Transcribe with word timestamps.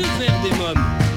Que 0.00 0.06
faire 0.06 0.40
des 0.42 0.56
mômes? 0.56 1.09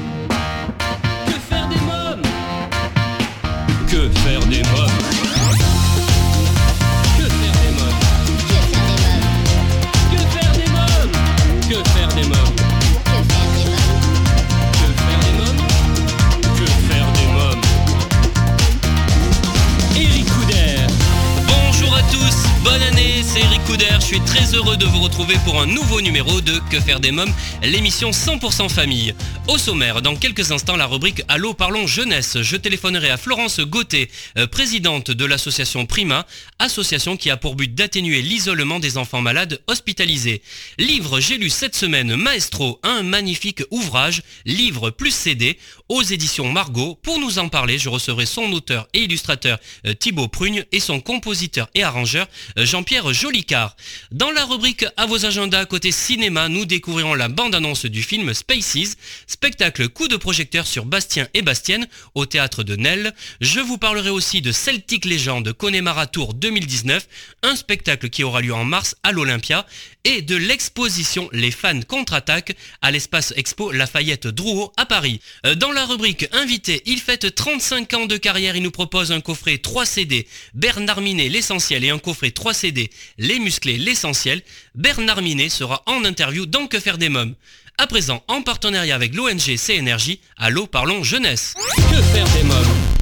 De 24.78 24.86
vous 24.86 25.02
retrouver 25.02 25.36
pour 25.46 25.62
un 25.62 25.68
nouveau 25.68 26.02
numéro 26.02 26.42
de 26.42 26.60
Que 26.71 26.80
faire 26.80 27.00
des 27.00 27.12
mômes, 27.12 27.34
l'émission 27.62 28.10
100% 28.10 28.70
famille. 28.70 29.14
Au 29.48 29.57
sommaire, 29.57 30.02
dans 30.02 30.16
quelques 30.16 30.52
instants, 30.52 30.75
la 30.75 30.88
rubrique 30.88 31.21
Allô 31.28 31.54
parlons 31.54 31.86
jeunesse. 31.86 32.41
Je 32.41 32.55
téléphonerai 32.55 33.09
à 33.09 33.17
Florence 33.17 33.59
Gauthier, 33.59 34.09
euh, 34.38 34.47
présidente 34.47 35.11
de 35.11 35.25
l'association 35.25 35.85
Prima, 35.85 36.25
association 36.59 37.17
qui 37.17 37.30
a 37.30 37.38
pour 37.38 37.55
but 37.55 37.75
d'atténuer 37.75 38.21
l'isolement 38.21 38.80
des 38.80 38.97
enfants 38.97 39.21
malades 39.21 39.61
hospitalisés. 39.67 40.41
Livre, 40.80 41.19
j'ai 41.19 41.38
lu 41.38 41.49
cette 41.49 41.75
semaine 41.75 42.16
Maestro, 42.16 42.80
un 42.83 43.03
magnifique 43.03 43.63
ouvrage, 43.69 44.23
livre 44.45 44.89
plus 44.89 45.11
CD, 45.11 45.59
aux 45.89 46.02
éditions 46.02 46.52
Margot. 46.52 46.97
Pour 47.03 47.19
nous 47.19 47.38
en 47.38 47.49
parler, 47.49 47.77
je 47.77 47.89
recevrai 47.89 48.25
son 48.25 48.52
auteur 48.53 48.88
et 48.94 49.03
illustrateur 49.03 49.59
euh, 49.85 49.94
Thibaut 49.94 50.30
Prugne 50.30 50.63
et 50.71 50.80
son 50.80 50.99
compositeur 50.99 51.69
et 51.75 51.83
arrangeur 51.83 52.27
euh, 52.58 52.66
Jean-Pierre 52.66 53.13
Jolicard. 53.13 53.75
Dans 54.11 54.31
la 54.31 54.45
rubrique 54.45 54.62
à 54.95 55.05
vos 55.08 55.26
agendas 55.26 55.66
côté 55.66 55.91
cinéma, 55.91 56.48
nous 56.48 56.63
découvrirons 56.63 57.16
la 57.16 57.27
bande-annonce 57.27 57.85
du 57.85 58.02
film 58.02 58.34
Spaces, 58.34 58.95
spectacle 59.27 59.89
coup 59.89 60.08
de 60.08 60.16
projecteur 60.16 60.66
sur 60.67 60.86
Bastien 60.86 61.27
et 61.34 61.41
Bastienne 61.41 61.86
au 62.16 62.25
théâtre 62.25 62.64
de 62.64 62.78
Nel. 62.78 63.14
Je 63.42 63.59
vous 63.59 63.78
parlerai 63.78 64.09
aussi 64.09 64.42
de 64.42 64.53
Celtic 64.53 65.03
Legend 65.03 65.52
Connemara 65.52 66.08
Tour 66.08 66.33
2019, 66.33 67.05
un 67.42 67.58
spectacle 67.58 68.09
qui 68.09 68.23
aura 68.23 68.39
lieu 68.39 68.53
en 68.53 68.64
mars 68.64 68.95
à 69.03 69.11
l'Olympia, 69.11 69.66
et 70.05 70.22
de 70.22 70.36
l'exposition 70.36 71.30
Les 71.31 71.52
fans 71.52 71.81
contre-attaque 71.81 72.55
à 72.81 72.92
l'espace 72.92 73.33
expo 73.36 73.72
Lafayette 73.72 74.27
Drouot 74.27 74.72
à 74.77 74.86
Paris. 74.86 75.20
Euh, 75.45 75.55
Dans 75.55 75.72
la 75.72 75.86
rubrique 75.86 76.27
invité, 76.31 76.81
il 76.86 77.00
fête 77.00 77.36
35 77.36 77.94
ans 77.94 78.05
de 78.05 78.17
carrière, 78.17 78.55
il 78.55 78.64
nous 78.64 78.72
propose 78.72 79.11
un 79.11 79.22
coffret 79.22 79.58
3 79.58 79.86
CD 79.86 80.27
Bernard 80.53 81.02
Minet 81.02 81.30
l'essentiel 81.30 81.83
et 81.83 81.89
un 81.89 82.00
coffret 82.00 82.31
3 82.31 82.53
CD 82.53 82.89
Les 83.17 83.39
musclés 83.39 83.77
l'essentiel. 83.77 84.42
Bernard 84.75 85.21
Minet 85.21 85.49
sera 85.49 85.83
en 85.85 86.03
interview 86.03 86.45
dans 86.45 86.67
Que 86.67 86.79
faire 86.79 86.97
des 86.97 87.09
mômes. 87.09 87.35
À 87.77 87.87
présent, 87.87 88.23
en 88.27 88.41
partenariat 88.41 88.95
avec 88.95 89.15
l'ONG 89.15 89.57
CNRJ, 89.57 90.19
Allô 90.37 90.67
parlons 90.67 91.03
jeunesse. 91.03 91.53
Que 91.89 92.01
faire 92.01 92.27
des 92.33 92.43
mômes? 92.43 92.93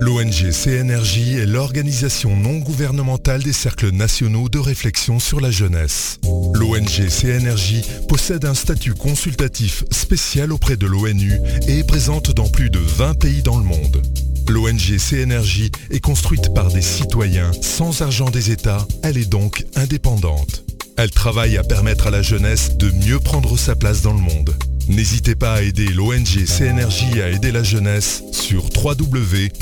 L'ONG 0.00 0.50
CNRJ 0.50 1.36
est 1.38 1.46
l'organisation 1.46 2.34
non 2.36 2.58
gouvernementale 2.58 3.44
des 3.44 3.52
cercles 3.52 3.90
nationaux 3.90 4.48
de 4.48 4.58
réflexion 4.58 5.20
sur 5.20 5.40
la 5.40 5.52
jeunesse. 5.52 6.18
L'ONG 6.54 7.08
CNRJ 7.08 7.82
possède 8.08 8.44
un 8.44 8.54
statut 8.54 8.94
consultatif 8.94 9.84
spécial 9.92 10.52
auprès 10.52 10.76
de 10.76 10.86
l'ONU 10.86 11.38
et 11.68 11.78
est 11.78 11.86
présente 11.86 12.32
dans 12.32 12.48
plus 12.48 12.68
de 12.68 12.80
20 12.80 13.14
pays 13.14 13.42
dans 13.42 13.58
le 13.58 13.64
monde. 13.64 14.02
L'ONG 14.48 14.98
CNRJ 14.98 15.70
est 15.90 16.00
construite 16.00 16.52
par 16.52 16.72
des 16.72 16.82
citoyens 16.82 17.52
sans 17.60 18.02
argent 18.02 18.28
des 18.28 18.50
États, 18.50 18.84
elle 19.04 19.18
est 19.18 19.30
donc 19.30 19.64
indépendante. 19.76 20.64
Elle 20.96 21.10
travaille 21.10 21.56
à 21.56 21.62
permettre 21.64 22.06
à 22.08 22.10
la 22.10 22.22
jeunesse 22.22 22.76
de 22.76 22.90
mieux 22.90 23.18
prendre 23.18 23.56
sa 23.58 23.74
place 23.74 24.02
dans 24.02 24.12
le 24.12 24.20
monde. 24.20 24.54
N'hésitez 24.88 25.34
pas 25.34 25.54
à 25.54 25.62
aider 25.62 25.86
l'ONG 25.88 26.44
CNRJ 26.46 27.18
à 27.22 27.30
aider 27.30 27.50
la 27.52 27.62
jeunesse 27.62 28.22
sur 28.32 28.64
www.cnrj.org. 28.74 29.54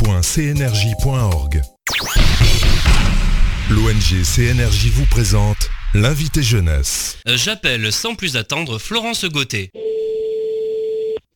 L'ONG 3.71 4.25
CNRJ 4.25 4.87
vous 4.93 5.06
présente 5.06 5.69
l'invité 5.94 6.43
jeunesse. 6.43 7.19
Euh, 7.28 7.37
J'appelle 7.37 7.93
sans 7.93 8.15
plus 8.15 8.37
attendre 8.37 8.78
Florence 8.78 9.25
Gauthier. 9.27 9.71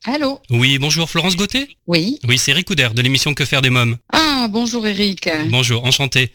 Allô? 0.06 0.40
Oui, 0.50 0.78
bonjour 0.78 1.08
Florence 1.08 1.36
Gauthier? 1.36 1.68
Oui. 1.86 2.18
Oui, 2.28 2.36
c'est 2.36 2.50
Eric 2.50 2.66
Couder 2.66 2.88
de 2.94 3.00
l'émission 3.02 3.32
Que 3.34 3.44
faire 3.44 3.62
des 3.62 3.70
mômes? 3.70 3.96
Ah, 4.12 4.48
bonjour 4.50 4.86
Eric. 4.86 5.28
Bonjour, 5.48 5.84
enchanté. 5.84 6.30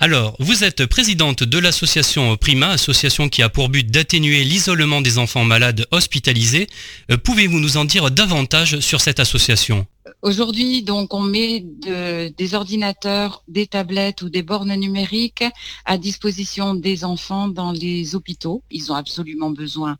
Alors, 0.00 0.36
vous 0.38 0.62
êtes 0.62 0.86
présidente 0.86 1.42
de 1.42 1.58
l'association 1.58 2.36
Prima, 2.36 2.68
association 2.68 3.28
qui 3.28 3.42
a 3.42 3.48
pour 3.48 3.68
but 3.68 3.90
d'atténuer 3.90 4.44
l'isolement 4.44 5.00
des 5.00 5.18
enfants 5.18 5.44
malades 5.44 5.86
hospitalisés. 5.90 6.68
Euh, 7.10 7.16
Pouvez-vous 7.16 7.58
nous 7.58 7.76
en 7.78 7.84
dire 7.84 8.12
davantage 8.12 8.78
sur 8.78 9.00
cette 9.00 9.18
association? 9.18 9.86
Aujourd'hui, 10.22 10.82
donc, 10.84 11.14
on 11.14 11.20
met 11.20 11.64
de- 11.82 12.28
des 12.28 12.54
ordinateurs, 12.54 13.42
des 13.48 13.66
tablettes 13.66 14.22
ou 14.22 14.28
des 14.28 14.42
bornes 14.42 14.72
numériques 14.74 15.44
à 15.84 15.98
disposition 15.98 16.74
des 16.74 17.04
enfants 17.04 17.48
dans 17.48 17.72
les 17.72 18.14
hôpitaux. 18.14 18.62
Ils 18.70 18.92
ont 18.92 18.94
absolument 18.94 19.50
besoin 19.50 19.96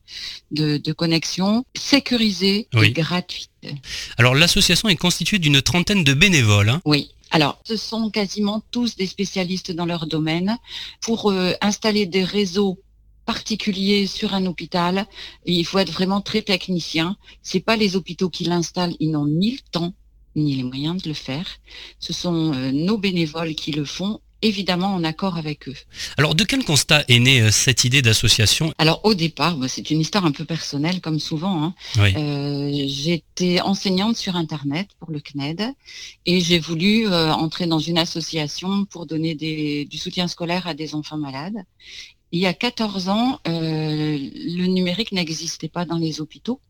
de, 0.53 0.77
de 0.77 0.93
connexion 0.93 1.65
sécurisée 1.77 2.69
Oui. 2.73 2.87
et 2.87 2.93
gratuite. 2.93 3.51
Alors, 4.17 4.37
l'association 4.37 4.89
est 4.89 4.97
constituée 4.97 5.41
d'une 5.41 5.61
trentaine 5.61 6.05
de 6.05 6.15
bénévoles. 6.15 6.69
hein. 6.69 6.81
Oui. 6.85 7.11
Alors, 7.31 7.61
ce 7.65 7.77
sont 7.77 8.11
quasiment 8.11 8.63
tous 8.71 8.97
des 8.97 9.07
spécialistes 9.07 9.73
dans 9.73 9.87
leur 9.87 10.07
domaine. 10.07 10.57
Pour 11.01 11.31
euh, 11.31 11.53
installer 11.61 12.07
des 12.07 12.25
réseaux 12.25 12.79
particuliers 13.27 14.07
sur 14.07 14.33
un 14.35 14.47
hôpital, 14.47 15.07
il 15.45 15.67
faut 15.67 15.79
être 15.79 15.93
vraiment 15.93 16.23
très 16.23 16.43
technicien. 16.43 17.17
C'est 17.43 17.61
pas 17.61 17.77
les 17.77 17.97
hôpitaux 17.97 18.31
qui 18.31 18.45
l'installent, 18.45 18.97
ils 19.01 19.11
n'ont 19.11 19.27
ni 19.27 19.53
le 19.53 19.59
temps 19.71 19.93
ni 20.37 20.55
les 20.55 20.63
moyens 20.63 21.03
de 21.03 21.09
le 21.09 21.15
faire. 21.15 21.59
Ce 21.99 22.13
sont 22.13 22.55
euh, 22.55 22.71
nos 22.73 22.97
bénévoles 22.97 23.55
qui 23.55 23.73
le 23.73 23.85
font, 23.85 24.21
évidemment 24.43 24.95
en 24.95 25.05
accord 25.05 25.37
avec 25.37 25.69
eux. 25.69 25.75
Alors, 26.17 26.35
de 26.35 26.45
quel 26.45 26.65
constat 26.65 27.05
est 27.09 27.19
née 27.19 27.41
euh, 27.43 27.51
cette 27.51 27.85
idée 27.85 28.03
d'association? 28.03 28.73
Alors 28.79 29.01
au 29.05 29.15
départ, 29.15 29.57
bah, 29.57 29.67
c'est 29.69 29.91
une 29.91 30.01
histoire 30.01 30.25
un 30.25 30.33
peu 30.33 30.45
personnelle 30.45 31.01
comme 31.01 31.19
souvent. 31.21 31.63
hein. 31.65 31.75
Oui. 31.99 32.15
Euh, 32.17 32.71
J'étais 32.87 33.61
enseignante 33.61 34.17
sur 34.17 34.37
Internet 34.37 34.89
pour 34.99 35.11
le 35.11 35.21
CNED 35.21 35.63
et 36.27 36.41
j'ai 36.41 36.59
voulu 36.59 37.07
euh, 37.09 37.33
entrer 37.33 37.67
dans 37.67 37.79
une 37.79 37.99
association 37.99 38.85
pour 38.85 39.07
donner 39.07 39.35
des, 39.35 39.85
du 39.87 39.99
soutien 39.99 40.29
scolaire 40.29 40.67
à 40.67 40.75
des 40.75 40.95
enfants 40.95 41.19
malades. 41.19 41.57
Il 42.31 42.41
y 42.41 42.47
a 42.47 42.53
14 42.53 43.09
ans, 43.09 43.39
le 43.47 44.67
numérique 44.67 45.13
n'existait 45.13 45.69
pas 45.69 45.87
dans 45.87 45.97
les 45.97 46.21
hôpitaux. 46.21 46.61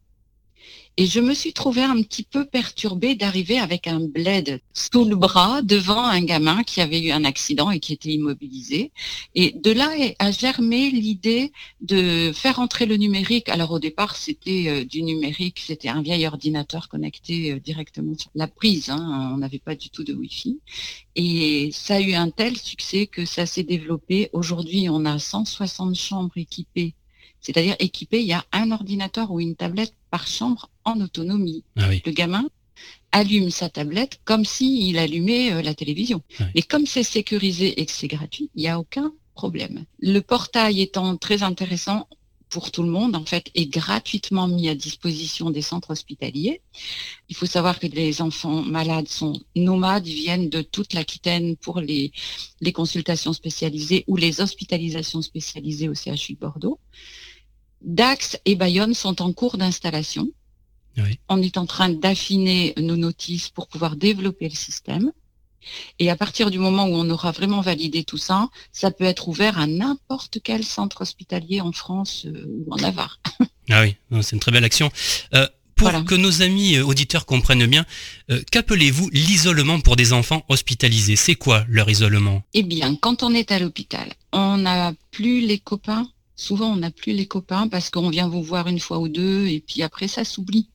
Et 1.00 1.06
je 1.06 1.20
me 1.20 1.32
suis 1.32 1.52
trouvée 1.52 1.84
un 1.84 2.02
petit 2.02 2.24
peu 2.24 2.44
perturbée 2.44 3.14
d'arriver 3.14 3.60
avec 3.60 3.86
un 3.86 4.00
bled 4.00 4.60
sous 4.74 5.04
le 5.04 5.14
bras 5.14 5.62
devant 5.62 6.02
un 6.02 6.20
gamin 6.24 6.64
qui 6.64 6.80
avait 6.80 7.00
eu 7.00 7.12
un 7.12 7.22
accident 7.22 7.70
et 7.70 7.78
qui 7.78 7.92
était 7.92 8.08
immobilisé. 8.08 8.90
Et 9.36 9.52
de 9.52 9.70
là 9.70 9.92
a 10.18 10.32
germé 10.32 10.90
l'idée 10.90 11.52
de 11.80 12.32
faire 12.34 12.58
entrer 12.58 12.84
le 12.84 12.96
numérique. 12.96 13.48
Alors 13.48 13.70
au 13.70 13.78
départ, 13.78 14.16
c'était 14.16 14.64
euh, 14.66 14.84
du 14.84 15.04
numérique, 15.04 15.62
c'était 15.64 15.86
un 15.88 16.02
vieil 16.02 16.26
ordinateur 16.26 16.88
connecté 16.88 17.52
euh, 17.52 17.60
directement 17.60 18.18
sur 18.18 18.32
la 18.34 18.48
prise. 18.48 18.90
hein. 18.90 19.30
On 19.32 19.36
n'avait 19.36 19.60
pas 19.60 19.76
du 19.76 19.90
tout 19.90 20.02
de 20.02 20.12
Wi-Fi. 20.12 20.58
Et 21.14 21.70
ça 21.72 21.94
a 21.94 22.00
eu 22.00 22.14
un 22.14 22.30
tel 22.30 22.56
succès 22.56 23.06
que 23.06 23.24
ça 23.24 23.46
s'est 23.46 23.62
développé. 23.62 24.30
Aujourd'hui, 24.32 24.88
on 24.90 25.04
a 25.04 25.20
160 25.20 25.94
chambres 25.94 26.36
équipées. 26.36 26.94
C'est-à-dire 27.40 27.76
équipées, 27.78 28.20
il 28.20 28.26
y 28.26 28.32
a 28.32 28.44
un 28.50 28.72
ordinateur 28.72 29.30
ou 29.30 29.38
une 29.38 29.54
tablette 29.54 29.94
par 30.10 30.26
chambre 30.26 30.70
en 30.88 31.00
autonomie. 31.00 31.64
Ah 31.76 31.88
oui. 31.88 32.02
Le 32.04 32.12
gamin 32.12 32.48
allume 33.12 33.50
sa 33.50 33.68
tablette 33.68 34.20
comme 34.24 34.44
s'il 34.44 34.98
allumait 34.98 35.52
euh, 35.52 35.62
la 35.62 35.74
télévision. 35.74 36.22
Ouais. 36.38 36.46
Et 36.54 36.62
comme 36.62 36.86
c'est 36.86 37.02
sécurisé 37.02 37.80
et 37.80 37.86
que 37.86 37.92
c'est 37.92 38.08
gratuit, 38.08 38.50
il 38.54 38.62
n'y 38.62 38.68
a 38.68 38.78
aucun 38.78 39.12
problème. 39.34 39.84
Le 40.00 40.20
portail 40.20 40.80
étant 40.80 41.16
très 41.16 41.42
intéressant 41.42 42.08
pour 42.48 42.70
tout 42.70 42.82
le 42.82 42.88
monde, 42.88 43.14
en 43.14 43.24
fait, 43.24 43.50
est 43.54 43.66
gratuitement 43.66 44.48
mis 44.48 44.68
à 44.68 44.74
disposition 44.74 45.50
des 45.50 45.62
centres 45.62 45.90
hospitaliers. 45.90 46.62
Il 47.28 47.36
faut 47.36 47.46
savoir 47.46 47.78
que 47.78 47.86
les 47.86 48.22
enfants 48.22 48.62
malades 48.62 49.08
sont 49.08 49.34
nomades, 49.54 50.06
ils 50.06 50.14
viennent 50.14 50.48
de 50.48 50.62
toute 50.62 50.94
l'Aquitaine 50.94 51.56
pour 51.56 51.80
les, 51.80 52.10
les 52.60 52.72
consultations 52.72 53.32
spécialisées 53.32 54.04
ou 54.06 54.16
les 54.16 54.40
hospitalisations 54.40 55.22
spécialisées 55.22 55.88
au 55.88 55.94
CHU 55.94 56.34
de 56.34 56.38
Bordeaux. 56.38 56.78
Dax 57.82 58.38
et 58.44 58.56
Bayonne 58.56 58.94
sont 58.94 59.22
en 59.22 59.32
cours 59.32 59.56
d'installation. 59.56 60.28
Oui. 60.98 61.18
On 61.28 61.40
est 61.42 61.56
en 61.56 61.66
train 61.66 61.88
d'affiner 61.88 62.74
nos 62.78 62.96
notices 62.96 63.48
pour 63.50 63.68
pouvoir 63.68 63.96
développer 63.96 64.48
le 64.48 64.54
système. 64.54 65.12
Et 65.98 66.08
à 66.08 66.16
partir 66.16 66.50
du 66.50 66.58
moment 66.58 66.84
où 66.86 66.94
on 66.94 67.10
aura 67.10 67.30
vraiment 67.30 67.60
validé 67.60 68.04
tout 68.04 68.16
ça, 68.16 68.48
ça 68.72 68.90
peut 68.90 69.04
être 69.04 69.28
ouvert 69.28 69.58
à 69.58 69.66
n'importe 69.66 70.38
quel 70.42 70.64
centre 70.64 71.02
hospitalier 71.02 71.60
en 71.60 71.72
France 71.72 72.26
euh, 72.26 72.46
ou 72.66 72.72
en 72.72 72.76
Navarre. 72.76 73.20
Ah 73.70 73.82
oui, 73.82 73.96
c'est 74.22 74.32
une 74.34 74.40
très 74.40 74.50
belle 74.50 74.64
action. 74.64 74.90
Euh, 75.34 75.46
pour 75.74 75.90
Voilà. 75.90 76.02
que 76.02 76.14
nos 76.14 76.40
amis 76.40 76.76
euh, 76.76 76.86
auditeurs 76.86 77.26
comprennent 77.26 77.66
bien, 77.66 77.84
euh, 78.30 78.40
qu'appelez-vous 78.50 79.10
l'isolement 79.12 79.78
pour 79.80 79.94
des 79.94 80.14
enfants 80.14 80.42
hospitalisés? 80.48 81.16
C'est 81.16 81.34
quoi 81.34 81.66
leur 81.68 81.90
isolement? 81.90 82.42
Eh 82.54 82.62
bien, 82.62 82.96
quand 82.96 83.22
on 83.22 83.34
est 83.34 83.52
à 83.52 83.58
l'hôpital, 83.58 84.10
on 84.32 84.56
n'a 84.56 84.94
plus 85.10 85.42
les 85.42 85.58
copains 85.58 86.08
souvent 86.38 86.72
on 86.72 86.76
n'a 86.76 86.90
plus 86.90 87.12
les 87.12 87.26
copains 87.26 87.68
parce 87.68 87.90
qu'on 87.90 88.08
vient 88.08 88.28
vous 88.28 88.42
voir 88.42 88.68
une 88.68 88.80
fois 88.80 89.00
ou 89.00 89.08
deux 89.08 89.46
et 89.48 89.60
puis 89.60 89.82
après 89.82 90.08
ça 90.08 90.24
s'oublie. 90.24 90.70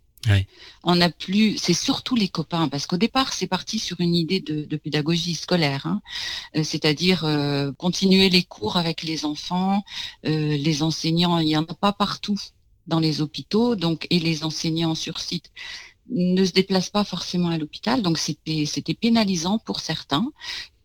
On 0.83 0.95
n'a 0.95 1.09
plus, 1.09 1.57
c'est 1.57 1.73
surtout 1.73 2.15
les 2.15 2.27
copains, 2.27 2.69
parce 2.69 2.87
qu'au 2.87 2.97
départ, 2.97 3.33
c'est 3.33 3.47
parti 3.47 3.79
sur 3.79 3.99
une 3.99 4.15
idée 4.15 4.39
de, 4.39 4.77
pédagogie 4.77 5.35
scolaire, 5.35 5.85
hein. 5.85 6.01
euh, 6.55 6.63
c'est-à-dire 6.63 7.25
euh, 7.25 7.71
continuer 7.73 8.29
les 8.29 8.43
cours 8.43 8.77
avec 8.77 9.03
les 9.03 9.25
enfants, 9.25 9.83
euh, 10.25 10.57
les 10.57 10.83
enseignants, 10.83 11.37
il 11.39 11.47
n'y 11.47 11.57
en 11.57 11.63
a 11.63 11.73
pas 11.73 11.93
partout 11.93 12.37
dans 12.87 12.99
les 12.99 13.21
hôpitaux, 13.21 13.75
donc 13.75 14.07
et 14.09 14.19
les 14.19 14.43
enseignants 14.43 14.95
sur 14.95 15.19
site 15.19 15.51
ne 16.09 16.43
se 16.43 16.51
déplacent 16.51 16.89
pas 16.89 17.05
forcément 17.05 17.49
à 17.49 17.57
l'hôpital, 17.57 18.01
donc 18.01 18.17
c'était 18.17 18.93
pénalisant 18.93 19.57
pour 19.59 19.79
certains, 19.79 20.29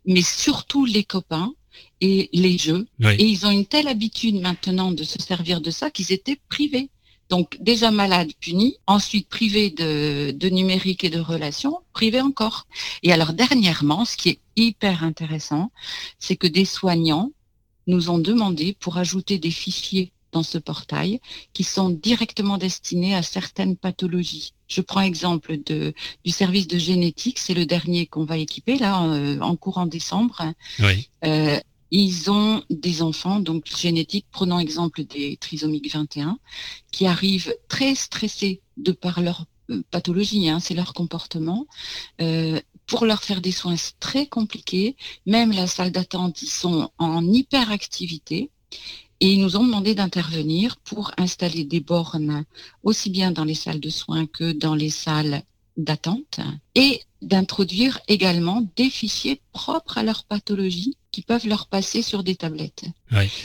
mais 0.04 0.22
surtout 0.22 0.84
les 0.84 1.02
copains 1.02 1.52
et 2.00 2.28
les 2.32 2.56
jeux. 2.56 2.86
Et 3.00 3.24
ils 3.24 3.46
ont 3.46 3.50
une 3.50 3.66
telle 3.66 3.88
habitude 3.88 4.40
maintenant 4.40 4.92
de 4.92 5.02
se 5.02 5.20
servir 5.20 5.60
de 5.60 5.70
ça 5.70 5.90
qu'ils 5.90 6.12
étaient 6.12 6.40
privés 6.48 6.90
donc 7.28 7.58
déjà 7.60 7.90
malade, 7.90 8.30
puni, 8.40 8.76
ensuite 8.86 9.28
privé 9.28 9.70
de, 9.70 10.48
numérique 10.48 11.04
et 11.04 11.10
de 11.10 11.20
relations, 11.20 11.80
privé 11.92 12.20
encore. 12.20 12.66
Et 13.02 13.12
alors 13.12 13.32
dernièrement, 13.32 14.04
ce 14.04 14.16
qui 14.16 14.30
est 14.30 14.38
hyper 14.56 15.04
intéressant, 15.04 15.70
c'est 16.18 16.36
que 16.36 16.46
des 16.46 16.64
soignants 16.64 17.30
nous 17.86 18.10
ont 18.10 18.18
demandé 18.18 18.76
pour 18.78 18.98
ajouter 18.98 19.38
des 19.38 19.50
fichiers 19.50 20.12
dans 20.32 20.42
ce 20.42 20.58
portail 20.58 21.20
qui 21.54 21.64
sont 21.64 21.88
directement 21.88 22.58
destinés 22.58 23.14
à 23.14 23.22
certaines 23.22 23.76
pathologies. 23.76 24.52
Je 24.66 24.82
prends 24.82 25.00
exemple 25.00 25.56
de, 25.64 25.94
du 26.24 26.30
service 26.30 26.68
de 26.68 26.78
génétique, 26.78 27.38
c'est 27.38 27.54
le 27.54 27.64
dernier 27.64 28.06
qu'on 28.06 28.24
va 28.24 28.36
équiper 28.36 28.76
là 28.76 29.02
euh, 29.04 29.40
en 29.40 29.56
courant 29.56 29.86
décembre. 29.86 30.52
Oui. 30.80 31.08
Euh, 31.24 31.58
ils 31.90 32.30
ont 32.30 32.62
des 32.70 33.02
enfants, 33.02 33.40
donc 33.40 33.66
génétiques, 33.66 34.26
prenons 34.30 34.58
exemple 34.58 35.04
des 35.04 35.36
trisomiques 35.36 35.92
21, 35.92 36.38
qui 36.92 37.06
arrivent 37.06 37.54
très 37.68 37.94
stressés 37.94 38.60
de 38.76 38.92
par 38.92 39.20
leur 39.20 39.46
euh, 39.70 39.82
pathologie, 39.90 40.48
hein, 40.48 40.60
c'est 40.60 40.74
leur 40.74 40.92
comportement. 40.92 41.66
Euh, 42.20 42.60
pour 42.86 43.04
leur 43.04 43.22
faire 43.22 43.40
des 43.40 43.52
soins, 43.52 43.76
très 44.00 44.26
compliqué. 44.26 44.96
Même 45.26 45.52
la 45.52 45.66
salle 45.66 45.92
d'attente, 45.92 46.42
ils 46.42 46.48
sont 46.48 46.90
en 46.98 47.24
hyperactivité. 47.24 48.50
Et 49.20 49.32
ils 49.32 49.40
nous 49.40 49.56
ont 49.56 49.64
demandé 49.64 49.94
d'intervenir 49.94 50.76
pour 50.78 51.12
installer 51.18 51.64
des 51.64 51.80
bornes 51.80 52.44
aussi 52.82 53.10
bien 53.10 53.30
dans 53.30 53.44
les 53.44 53.54
salles 53.54 53.80
de 53.80 53.90
soins 53.90 54.26
que 54.26 54.52
dans 54.52 54.74
les 54.74 54.90
salles 54.90 55.42
d'attente 55.76 56.40
et 56.74 57.00
d'introduire 57.22 58.00
également 58.08 58.66
des 58.76 58.90
fichiers 58.90 59.40
propres 59.52 59.98
à 59.98 60.02
leur 60.02 60.24
pathologie 60.24 60.96
qui 61.10 61.22
peuvent 61.22 61.46
leur 61.46 61.66
passer 61.66 62.02
sur 62.02 62.22
des 62.22 62.36
tablettes. 62.36 62.84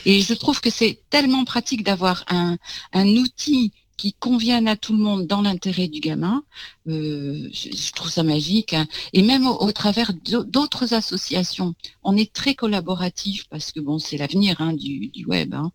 Et 0.05 0.21
je 0.21 0.33
trouve 0.33 0.61
que 0.61 0.69
c'est 0.69 0.99
tellement 1.09 1.45
pratique 1.45 1.83
d'avoir 1.83 2.23
un, 2.27 2.57
un 2.91 3.07
outil 3.07 3.71
qui 3.97 4.13
convienne 4.13 4.67
à 4.67 4.75
tout 4.75 4.93
le 4.93 4.99
monde 4.99 5.27
dans 5.27 5.41
l'intérêt 5.41 5.87
du 5.87 5.99
gamin. 5.99 6.43
Euh, 6.87 7.47
je, 7.53 7.91
trouve 7.93 8.09
ça 8.09 8.23
magique. 8.23 8.73
Hein. 8.73 8.87
Et 9.13 9.21
même 9.21 9.47
au, 9.47 9.71
travers 9.71 10.13
d'autres 10.13 10.93
associations, 10.93 11.73
on 12.03 12.17
est 12.17 12.33
très 12.33 12.55
collaboratif 12.55 13.47
parce 13.49 13.71
que 13.71 13.79
bon, 13.79 13.99
c'est 13.99 14.17
l'avenir 14.17 14.59
hein, 14.59 14.73
du, 14.73 15.25
web. 15.25 15.53
Hein. 15.53 15.71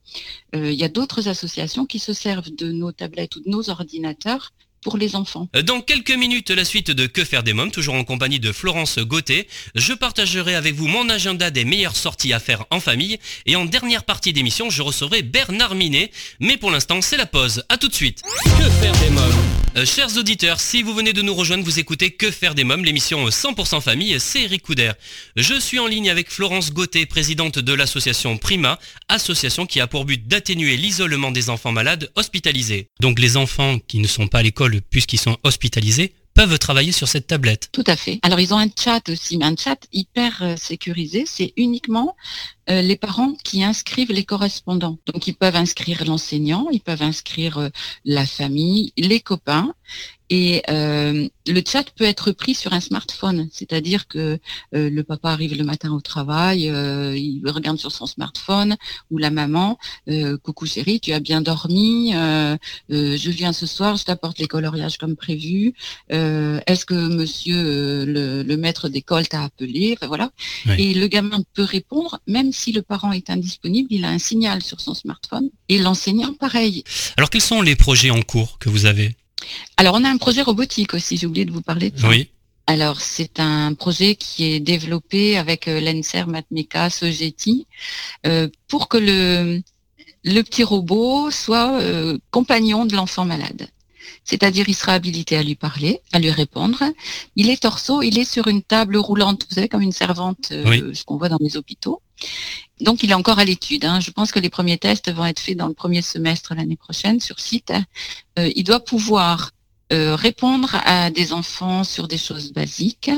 Euh, 0.55 0.71
il 0.71 0.79
y 0.79 0.85
a 0.85 0.89
d'autres 0.89 1.29
associations 1.29 1.87
qui 1.87 1.99
se 1.99 2.13
servent 2.13 2.51
de 2.51 2.71
nos 2.71 2.93
tablettes 2.93 3.37
ou 3.37 3.41
de 3.41 3.49
nos 3.49 3.71
ordinateurs 3.71 4.53
pour 4.83 4.97
les 4.97 5.17
enfants. 5.17 5.49
Dans 5.65 5.81
quelques 5.81 6.11
minutes, 6.11 6.51
la 6.51 6.65
suite 6.65 6.91
de 6.91 7.07
Que 7.07 7.25
faire 7.25 7.43
des 7.43 7.53
mômes, 7.53 7.71
toujours 7.71 7.95
en 7.95 8.05
compagnie 8.05 8.41
de 8.41 8.53
Florence 8.53 8.99
Gauthier. 8.99 9.49
Je 9.75 9.93
partagerai 9.93 10.55
avec 10.55 10.75
vous 10.75 10.87
mon 10.87 11.09
agenda 11.09 11.51
des 11.51 11.65
meilleures 11.65 11.97
sorties 11.97 12.33
à 12.33 12.41
faire 12.41 12.65
en 12.71 12.81
famille. 12.81 13.19
Et 13.47 13.57
en 13.57 13.65
dernière 13.65 14.05
partie 14.05 14.33
d'émission, 14.33 14.71
je 14.71 14.83
recevrai 14.83 15.23
Bernard 15.23 15.75
Minet. 15.75 16.11
Mais 16.41 16.57
pour 16.57 16.71
l'instant, 16.71 17.01
c'est 17.03 17.17
la 17.17 17.27
pause. 17.27 17.65
A 17.69 17.77
tout 17.77 17.89
de 17.89 17.95
suite. 17.95 18.23
Que 18.45 18.71
faire 18.71 18.99
des 19.01 19.11
mômes 19.11 19.33
euh, 19.77 19.85
chers 19.85 20.17
auditeurs, 20.17 20.61
si 20.61 20.83
vous 20.83 20.95
venez 20.95 21.13
de 21.13 21.21
nous 21.21 21.35
rejoindre, 21.35 21.63
vous 21.63 21.79
écoutez 21.79 22.11
Que 22.11 22.31
faire 22.31 22.55
des 22.55 22.65
mômes, 22.65 22.85
l'émission 22.85 23.29
100% 23.29 23.81
famille, 23.81 24.19
c'est 24.19 24.43
Eric 24.43 24.63
Couder. 24.63 24.93
Je 25.37 25.61
suis 25.61 25.79
en 25.79 25.87
ligne 25.87 26.11
avec 26.11 26.31
Florence 26.31 26.73
Gauthier, 26.73 27.07
présidente 27.07 27.59
de 27.59 27.73
l'association 27.75 28.39
Prima, 28.39 28.79
association 29.09 29.67
qui 29.67 29.81
a 29.81 29.87
pour 29.87 30.05
but 30.05 30.27
d'atténuer 30.27 30.77
l'isolement 30.77 31.31
des 31.31 31.51
enfants 31.51 31.71
malades 31.71 32.11
hospitalisés. 32.17 32.89
Donc 33.01 33.21
les 33.21 33.37
enfants 33.37 33.79
qui 33.87 33.99
ne 33.99 34.09
sont 34.09 34.27
pas 34.27 34.39
à 34.39 34.43
l'école 34.43 34.68
puisqu'ils 34.91 35.19
sont 35.19 35.37
hospitalisés 35.45 36.15
peuvent 36.35 36.59
travailler 36.59 36.93
sur 36.93 37.09
cette 37.09 37.27
tablette. 37.27 37.69
Tout 37.73 37.85
à 37.87 37.97
fait. 37.97 38.21
Alors 38.23 38.39
ils 38.39 38.55
ont 38.55 38.59
un 38.59 38.69
chat 38.69 39.09
aussi, 39.09 39.37
mais 39.39 39.45
un 39.45 39.57
chat 39.57 39.79
hyper 39.93 40.43
euh, 40.43 40.55
sécurisé. 40.57 41.25
C'est 41.27 41.53
uniquement 41.57 42.15
euh, 42.71 42.83
les 42.83 42.97
parents 42.97 43.35
qui 43.45 43.65
inscrivent 43.65 44.13
les 44.13 44.25
correspondants. 44.25 44.99
Donc 45.07 45.27
ils 45.27 45.35
peuvent 45.35 45.57
inscrire 45.57 46.05
l'enseignant, 46.05 46.69
ils 46.71 46.81
peuvent 46.81 47.03
inscrire 47.03 47.59
euh, 47.59 47.69
la 48.05 48.27
famille, 48.27 48.93
les 48.97 49.21
copains, 49.21 49.75
et 50.31 50.63
euh, 50.69 51.27
le 51.47 51.63
chat 51.67 51.91
peut 51.97 52.05
être 52.05 52.33
pris 52.33 52.55
sur 52.55 52.73
un 52.75 52.81
smartphone, 52.81 53.49
c'est-à-dire 53.51 54.09
que 54.09 54.39
euh, 54.75 54.91
le 54.91 55.03
papa 55.03 55.31
arrive 55.31 55.57
le 55.57 55.65
matin 55.65 55.91
au 55.93 56.01
travail, 56.01 56.69
euh, 56.69 57.17
il 57.17 57.49
regarde 57.49 57.79
sur 57.79 57.93
son 57.93 58.07
smartphone, 58.07 58.77
ou 59.11 59.19
la 59.19 59.31
maman, 59.31 59.79
coucou 60.43 60.67
chérie, 60.67 61.01
tu 61.01 61.13
as 61.13 61.21
bien 61.21 61.41
dormi, 61.41 62.13
je 62.13 63.31
viens 63.31 63.53
ce 63.53 63.67
soir, 63.67 63.97
je 63.97 64.05
t'apporte 64.05 64.39
les 64.39 64.47
coloriages 64.47 64.99
comme 64.99 65.17
prévu, 65.17 65.75
est-ce 66.11 66.85
que 66.85 66.95
monsieur 66.95 68.05
le, 68.05 68.57
maître 68.57 68.89
d'école 68.89 69.29
t'a 69.29 69.43
appelé, 69.45 69.97
enfin, 69.97 70.09
voilà. 70.09 70.31
Et 70.79 70.95
le 70.95 71.07
gamin 71.07 71.43
peut 71.55 71.63
répondre, 71.63 72.19
même 72.27 72.53
si 72.59 72.71
le 72.73 72.83
parent 72.83 73.13
est 73.13 73.31
indisponible, 73.31 73.89
il 73.91 74.05
a 74.05 74.11
un 74.11 74.23
signal 74.31 74.59
sur 74.63 74.81
son 74.87 74.95
smartphone, 75.03 75.49
et 75.69 75.79
l'enseignant 75.79 76.35
pareil. 76.47 76.85
Alors 77.17 77.31
quels 77.31 77.49
sont 77.53 77.63
les 77.63 77.77
projets 77.77 78.11
en 78.11 78.23
cours 78.33 78.59
que 78.59 78.69
vous 78.69 78.85
avez? 78.93 79.17
Alors, 79.77 79.95
on 79.95 80.05
a 80.05 80.11
un 80.11 80.17
projet 80.17 80.43
robotique 80.43 80.95
aussi, 80.95 81.17
j'ai 81.17 81.27
oublié 81.27 81.47
de 81.47 81.53
vous 81.53 81.63
parler 81.63 81.91
de 81.91 81.99
ça. 81.99 82.09
Oui. 82.09 82.31
Alors, 82.67 83.01
c'est 83.01 83.39
un 83.39 83.73
projet 83.73 84.17
qui 84.17 84.45
est 84.45 84.61
développé 84.61 85.39
avec 85.39 85.69
euh, 85.69 85.81
l'ENSER, 85.81 86.25
Matmeka, 86.27 86.91
Sogeti, 86.91 87.67
euh, 88.27 88.49
pour 88.67 88.89
que 88.89 88.99
le, 88.99 89.63
le 90.25 90.43
petit 90.43 90.65
robot 90.65 91.31
soit 91.31 91.81
euh, 91.81 92.19
compagnon 92.31 92.85
de 92.85 92.95
l'enfant 92.97 93.25
malade. 93.25 93.69
C'est-à-dire, 94.25 94.69
il 94.69 94.75
sera 94.75 94.93
habilité 94.95 95.37
à 95.37 95.43
lui 95.43 95.55
parler, 95.55 96.01
à 96.13 96.19
lui 96.19 96.33
répondre. 96.33 96.83
Il 97.37 97.49
est 97.49 97.63
torso, 97.63 98.03
il 98.03 98.19
est 98.19 98.31
sur 98.31 98.49
une 98.49 98.63
table 98.63 98.97
roulante, 98.99 99.47
vous 99.49 99.55
savez, 99.55 99.69
comme 99.69 99.83
une 99.83 99.93
servante, 99.93 100.47
ce 100.51 101.05
qu'on 101.05 101.17
voit 101.17 101.31
dans 101.31 101.39
les 101.41 101.57
hôpitaux. 101.57 102.03
Donc, 102.81 103.03
il 103.03 103.11
est 103.11 103.15
encore 103.15 103.39
à 103.39 103.45
l'étude. 103.45 103.85
Hein. 103.85 104.01
Je 104.01 104.11
pense 104.11 104.31
que 104.31 104.39
les 104.39 104.51
premiers 104.51 104.79
tests 104.79 105.11
vont 105.13 105.27
être 105.27 105.41
faits 105.41 105.57
dans 105.57 105.69
le 105.69 105.75
premier 105.75 106.03
semestre 106.03 106.55
l'année 106.55 106.77
prochaine 106.77 107.21
sur 107.21 107.41
site. 107.41 107.73
Euh, 108.39 108.51
il 108.55 108.65
doit 108.65 108.85
pouvoir 108.85 109.51
euh, 109.93 110.15
répondre 110.15 110.77
à 110.85 111.11
des 111.11 111.33
enfants 111.33 111.83
sur 111.83 112.09
des 112.09 112.19
choses 112.19 112.53
basiques, 112.53 113.11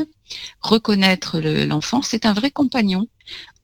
reconnaître 0.60 1.40
l'enfant, 1.40 2.00
c'est 2.00 2.26
un 2.26 2.32
vrai 2.32 2.52
compagnon, 2.52 3.08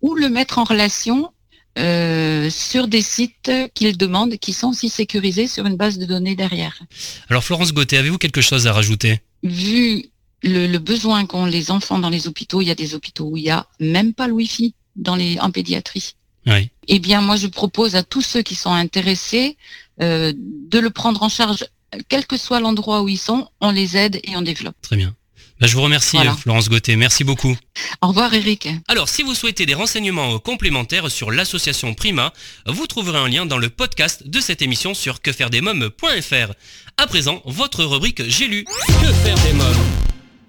ou 0.03 0.17
le 0.17 0.29
mettre 0.29 0.59
en 0.59 0.65
relation 0.65 1.33
euh, 1.79 2.51
sur 2.51 2.89
des 2.89 3.03
sites 3.03 3.53
qu'il 3.75 3.97
demande, 3.97 4.39
qui 4.39 4.53
sont 4.53 4.71
aussi 4.71 4.89
sécurisés 4.89 5.47
sur 5.47 5.67
une 5.67 5.77
base 5.77 5.99
de 5.99 6.05
données 6.05 6.35
derrière. 6.35 6.83
Alors 7.29 7.45
Florence 7.45 7.73
Gauthier, 7.73 7.99
avez-vous 7.99 8.19
quelque 8.19 8.41
chose 8.41 8.67
à 8.67 8.73
rajouter? 8.73 9.21
Vu 9.45 10.07
le, 10.43 10.67
le 10.67 10.79
besoin 10.79 11.27
qu'ont 11.27 11.47
les 11.47 11.71
enfants 11.71 12.01
dans 12.01 12.11
les 12.11 12.27
hôpitaux, 12.27 12.61
il 12.61 12.67
y 12.67 12.73
a 12.73 12.75
des 12.75 12.97
hôpitaux 12.97 13.27
où 13.27 13.37
il 13.37 13.45
n'y 13.45 13.51
a 13.51 13.69
même 13.79 14.15
pas 14.15 14.27
le 14.27 14.33
Wi-Fi 14.33 14.75
dans 14.97 15.17
les, 15.17 15.39
en 15.41 15.51
pédiatrie. 15.51 16.17
Oui. 16.47 16.71
Eh 16.89 16.99
bien, 16.99 17.21
moi, 17.21 17.37
je 17.37 17.47
propose 17.47 17.97
à 17.97 18.03
tous 18.03 18.23
ceux 18.23 18.43
qui 18.43 18.55
sont 18.55 18.73
intéressés 18.73 19.57
euh, 20.01 20.33
de 20.37 20.79
le 20.79 20.91
prendre 20.91 21.23
en 21.23 21.29
charge, 21.29 21.67
quel 22.09 22.27
que 22.27 22.37
soit 22.37 22.61
l'endroit 22.61 23.03
où 23.03 23.09
ils 23.09 23.19
sont, 23.19 23.49
on 23.61 23.71
les 23.71 23.97
aide 23.97 24.21
et 24.25 24.37
on 24.37 24.43
développe. 24.43 24.77
Très 24.83 24.97
bien. 24.97 25.15
Bah, 25.59 25.67
je 25.67 25.75
vous 25.75 25.83
remercie, 25.83 26.19
Florence 26.39 26.69
Gauthier. 26.69 26.97
Merci 26.97 27.25
beaucoup. 27.25 27.57
Au 28.03 28.09
revoir, 28.09 28.33
Eric. 28.35 28.69
Alors, 28.89 29.09
si 29.09 29.23
vous 29.23 29.35
souhaitez 29.35 29.65
des 29.65 29.73
renseignements 29.73 30.39
complémentaires 30.39 31.11
sur 31.11 31.31
l'association 31.31 31.95
Prima, 31.95 32.33
vous 32.67 32.87
trouverez 32.87 33.19
un 33.19 33.29
lien 33.29 33.47
dans 33.47 33.59
le 33.59 33.71
podcast 33.71 34.29
de 34.29 34.41
cette 34.41 34.61
émission 34.61 34.93
sur 34.93 35.23
quefairedesmoms.fr. 35.23 36.53
À 36.99 37.07
présent, 37.07 37.41
votre 37.47 37.85
rubrique 37.85 38.23
J'ai 38.29 38.49
lu. 38.49 38.65
Que 38.65 39.13
faire 39.25 39.39
des 39.45 39.55
mômes 39.55 39.86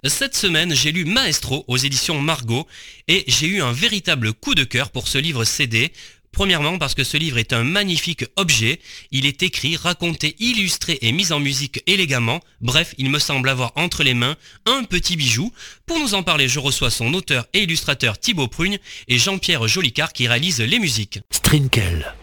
cette 0.04 0.36
semaine, 0.36 0.74
j'ai 0.74 0.92
lu 0.92 1.04
Maestro 1.04 1.64
aux 1.66 1.76
éditions 1.76 2.20
Margot 2.20 2.66
et 3.08 3.24
j'ai 3.26 3.48
eu 3.48 3.62
un 3.62 3.72
véritable 3.72 4.32
coup 4.32 4.54
de 4.54 4.64
cœur 4.64 4.90
pour 4.90 5.08
ce 5.08 5.18
livre 5.18 5.44
CD. 5.44 5.92
Premièrement 6.30 6.78
parce 6.78 6.94
que 6.94 7.02
ce 7.02 7.16
livre 7.16 7.38
est 7.38 7.52
un 7.52 7.64
magnifique 7.64 8.24
objet, 8.36 8.80
il 9.10 9.26
est 9.26 9.42
écrit, 9.42 9.76
raconté, 9.76 10.36
illustré 10.38 10.98
et 11.00 11.10
mis 11.10 11.32
en 11.32 11.40
musique 11.40 11.82
élégamment, 11.86 12.40
bref, 12.60 12.94
il 12.98 13.10
me 13.10 13.18
semble 13.18 13.48
avoir 13.48 13.72
entre 13.74 14.04
les 14.04 14.14
mains 14.14 14.36
un 14.66 14.84
petit 14.84 15.16
bijou. 15.16 15.52
Pour 15.86 15.98
nous 15.98 16.14
en 16.14 16.22
parler, 16.22 16.46
je 16.46 16.60
reçois 16.60 16.90
son 16.90 17.12
auteur 17.14 17.46
et 17.54 17.62
illustrateur 17.62 18.18
Thibaut 18.18 18.46
Prugne 18.46 18.78
et 19.08 19.18
Jean-Pierre 19.18 19.66
Jolicard 19.66 20.12
qui 20.12 20.28
réalise 20.28 20.60
les 20.60 20.78
musiques. 20.78 21.18
Strinkel, 21.32 22.14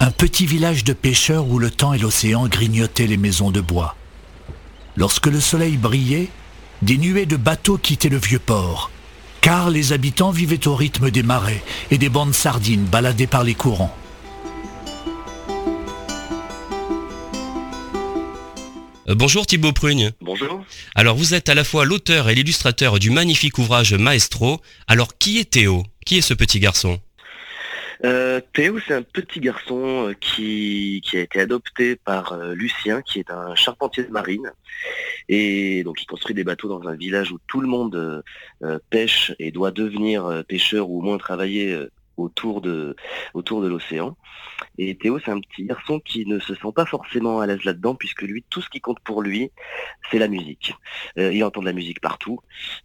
un 0.00 0.10
petit 0.10 0.46
village 0.46 0.82
de 0.82 0.94
pêcheurs 0.94 1.46
où 1.46 1.60
le 1.60 1.70
temps 1.70 1.92
et 1.92 1.98
l'océan 1.98 2.48
grignotaient 2.48 3.06
les 3.06 3.18
maisons 3.18 3.52
de 3.52 3.60
bois. 3.60 3.94
Lorsque 4.96 5.26
le 5.26 5.40
soleil 5.40 5.76
brillait, 5.76 6.28
des 6.84 6.98
nuées 6.98 7.24
de 7.24 7.36
bateaux 7.36 7.78
quittaient 7.78 8.10
le 8.10 8.18
vieux 8.18 8.38
port, 8.38 8.90
car 9.40 9.70
les 9.70 9.94
habitants 9.94 10.30
vivaient 10.30 10.68
au 10.68 10.76
rythme 10.76 11.10
des 11.10 11.22
marées 11.22 11.62
et 11.90 11.96
des 11.96 12.10
bandes 12.10 12.34
sardines 12.34 12.84
baladées 12.84 13.26
par 13.26 13.42
les 13.42 13.54
courants. 13.54 13.94
Euh, 19.08 19.14
bonjour 19.14 19.46
Thibaut 19.46 19.72
Prugne. 19.72 20.12
Bonjour. 20.20 20.62
Alors 20.94 21.16
vous 21.16 21.32
êtes 21.32 21.48
à 21.48 21.54
la 21.54 21.64
fois 21.64 21.86
l'auteur 21.86 22.28
et 22.28 22.34
l'illustrateur 22.34 22.98
du 22.98 23.10
magnifique 23.10 23.58
ouvrage 23.58 23.94
Maestro. 23.94 24.60
Alors 24.86 25.16
qui 25.18 25.38
est 25.38 25.50
Théo? 25.50 25.84
Qui 26.04 26.18
est 26.18 26.22
ce 26.22 26.34
petit 26.34 26.60
garçon? 26.60 27.00
Euh, 28.04 28.40
Théo, 28.52 28.78
c'est 28.80 28.94
un 28.94 29.02
petit 29.02 29.40
garçon 29.40 30.08
euh, 30.08 30.14
qui, 30.14 31.02
a 31.14 31.18
été 31.18 31.40
adopté 31.40 31.96
par 31.96 32.32
euh, 32.32 32.54
Lucien, 32.54 33.02
qui 33.02 33.20
est 33.20 33.30
un 33.30 33.54
charpentier 33.54 34.04
de 34.04 34.10
marine. 34.10 34.50
Et 35.28 35.82
donc 35.84 36.02
il 36.02 36.06
construit 36.06 36.34
des 36.34 36.44
bateaux 36.44 36.68
dans 36.68 36.88
un 36.88 36.96
village 36.96 37.32
où 37.32 37.38
tout 37.46 37.60
le 37.60 37.68
monde 37.68 38.22
pêche 38.90 39.32
et 39.38 39.50
doit 39.50 39.70
devenir 39.70 40.44
pêcheur 40.46 40.90
ou 40.90 40.98
au 40.98 41.02
moins 41.02 41.16
travailler 41.16 41.78
autour 42.16 42.60
de, 42.60 42.96
autour 43.34 43.62
de 43.62 43.68
l'océan. 43.68 44.16
Et 44.78 44.94
Théo, 44.96 45.18
c'est 45.24 45.30
un 45.30 45.40
petit 45.40 45.64
garçon 45.64 46.00
qui 46.00 46.26
ne 46.26 46.38
se 46.38 46.54
sent 46.54 46.72
pas 46.74 46.86
forcément 46.86 47.40
à 47.40 47.46
l'aise 47.46 47.62
là-dedans, 47.64 47.94
puisque 47.94 48.22
lui, 48.22 48.44
tout 48.50 48.60
ce 48.60 48.68
qui 48.68 48.80
compte 48.80 48.98
pour 49.00 49.22
lui, 49.22 49.50
c'est 50.10 50.18
la 50.18 50.28
musique. 50.28 50.74
Euh, 51.18 51.32
il 51.32 51.42
entend 51.44 51.60
de 51.60 51.66
la 51.66 51.72
musique 51.72 52.00
partout. 52.00 52.40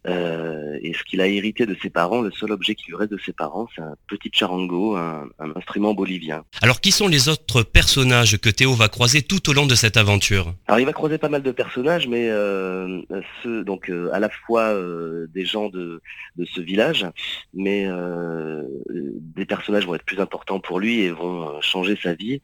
Euh, 0.06 0.78
et 0.82 0.92
ce 0.94 1.02
qu'il 1.02 1.20
a 1.20 1.26
hérité 1.26 1.66
de 1.66 1.76
ses 1.80 1.90
parents, 1.90 2.22
le 2.22 2.30
seul 2.30 2.52
objet 2.52 2.74
qui 2.74 2.86
lui 2.88 2.96
reste 2.96 3.10
de 3.12 3.18
ses 3.18 3.32
parents, 3.32 3.68
c'est 3.74 3.82
un 3.82 3.96
petit 4.06 4.30
charango, 4.32 4.96
un, 4.96 5.28
instrument 5.56 5.94
bolivien. 5.94 6.44
Alors, 6.62 6.80
qui 6.80 6.92
sont 6.92 7.08
les 7.08 7.28
autres 7.28 7.62
personnages 7.62 8.38
que 8.38 8.50
Théo 8.50 8.74
va 8.74 8.88
croiser 8.88 9.22
tout 9.22 9.50
au 9.50 9.52
long 9.52 9.66
de 9.66 9.74
cette 9.74 9.96
aventure? 9.96 10.54
Alors, 10.68 10.80
il 10.80 10.86
va 10.86 10.92
croiser 10.92 11.18
pas 11.18 11.28
mal 11.28 11.42
de 11.42 11.50
personnages, 11.50 12.06
mais 12.06 12.28
euh, 12.30 13.02
ceux, 13.42 13.64
donc 13.64 13.90
à 14.12 14.18
la 14.20 14.28
fois 14.28 14.74
des 15.34 15.44
gens 15.44 15.68
de, 15.68 16.00
de 16.36 16.44
ce 16.44 16.60
village, 16.60 17.06
mais 17.52 17.88
des 19.20 19.46
personnages 19.46 19.86
vont 19.86 19.94
être 19.94 20.04
plus 20.04 20.20
importants 20.20 20.60
pour 20.60 20.80
lui 20.80 21.00
et 21.00 21.10
vont 21.10 21.48
euh, 21.48 21.60
changer 21.60 21.96
sa 22.02 22.14
vie, 22.14 22.40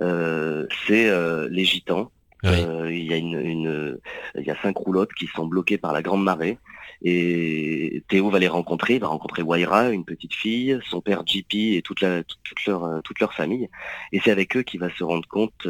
euh, 0.00 0.66
c'est 0.86 1.08
euh, 1.08 1.48
les 1.50 1.64
gitans. 1.64 2.10
il, 2.42 3.04
y 3.04 3.12
a 3.12 3.16
une, 3.16 3.98
il 4.34 4.44
y 4.44 4.50
a 4.50 4.56
cinq 4.62 4.76
roulottes 4.78 5.12
qui 5.12 5.26
sont 5.26 5.46
bloquées 5.46 5.78
par 5.78 5.92
la 5.92 6.02
grande 6.02 6.24
marée. 6.24 6.58
Et 7.02 8.02
Théo 8.08 8.30
va 8.30 8.38
les 8.38 8.48
rencontrer, 8.48 8.94
il 8.94 9.00
va 9.00 9.08
rencontrer 9.08 9.42
Waira, 9.42 9.90
une 9.90 10.04
petite 10.04 10.34
fille, 10.34 10.78
son 10.86 11.00
père 11.00 11.22
JP 11.26 11.54
et 11.54 11.82
toute, 11.82 12.00
la, 12.02 12.22
toute, 12.22 12.64
leur, 12.66 13.02
toute 13.02 13.20
leur 13.20 13.34
famille. 13.34 13.68
Et 14.12 14.20
c'est 14.20 14.30
avec 14.30 14.56
eux 14.56 14.62
qu'il 14.62 14.80
va 14.80 14.90
se 14.90 15.04
rendre 15.04 15.26
compte 15.28 15.66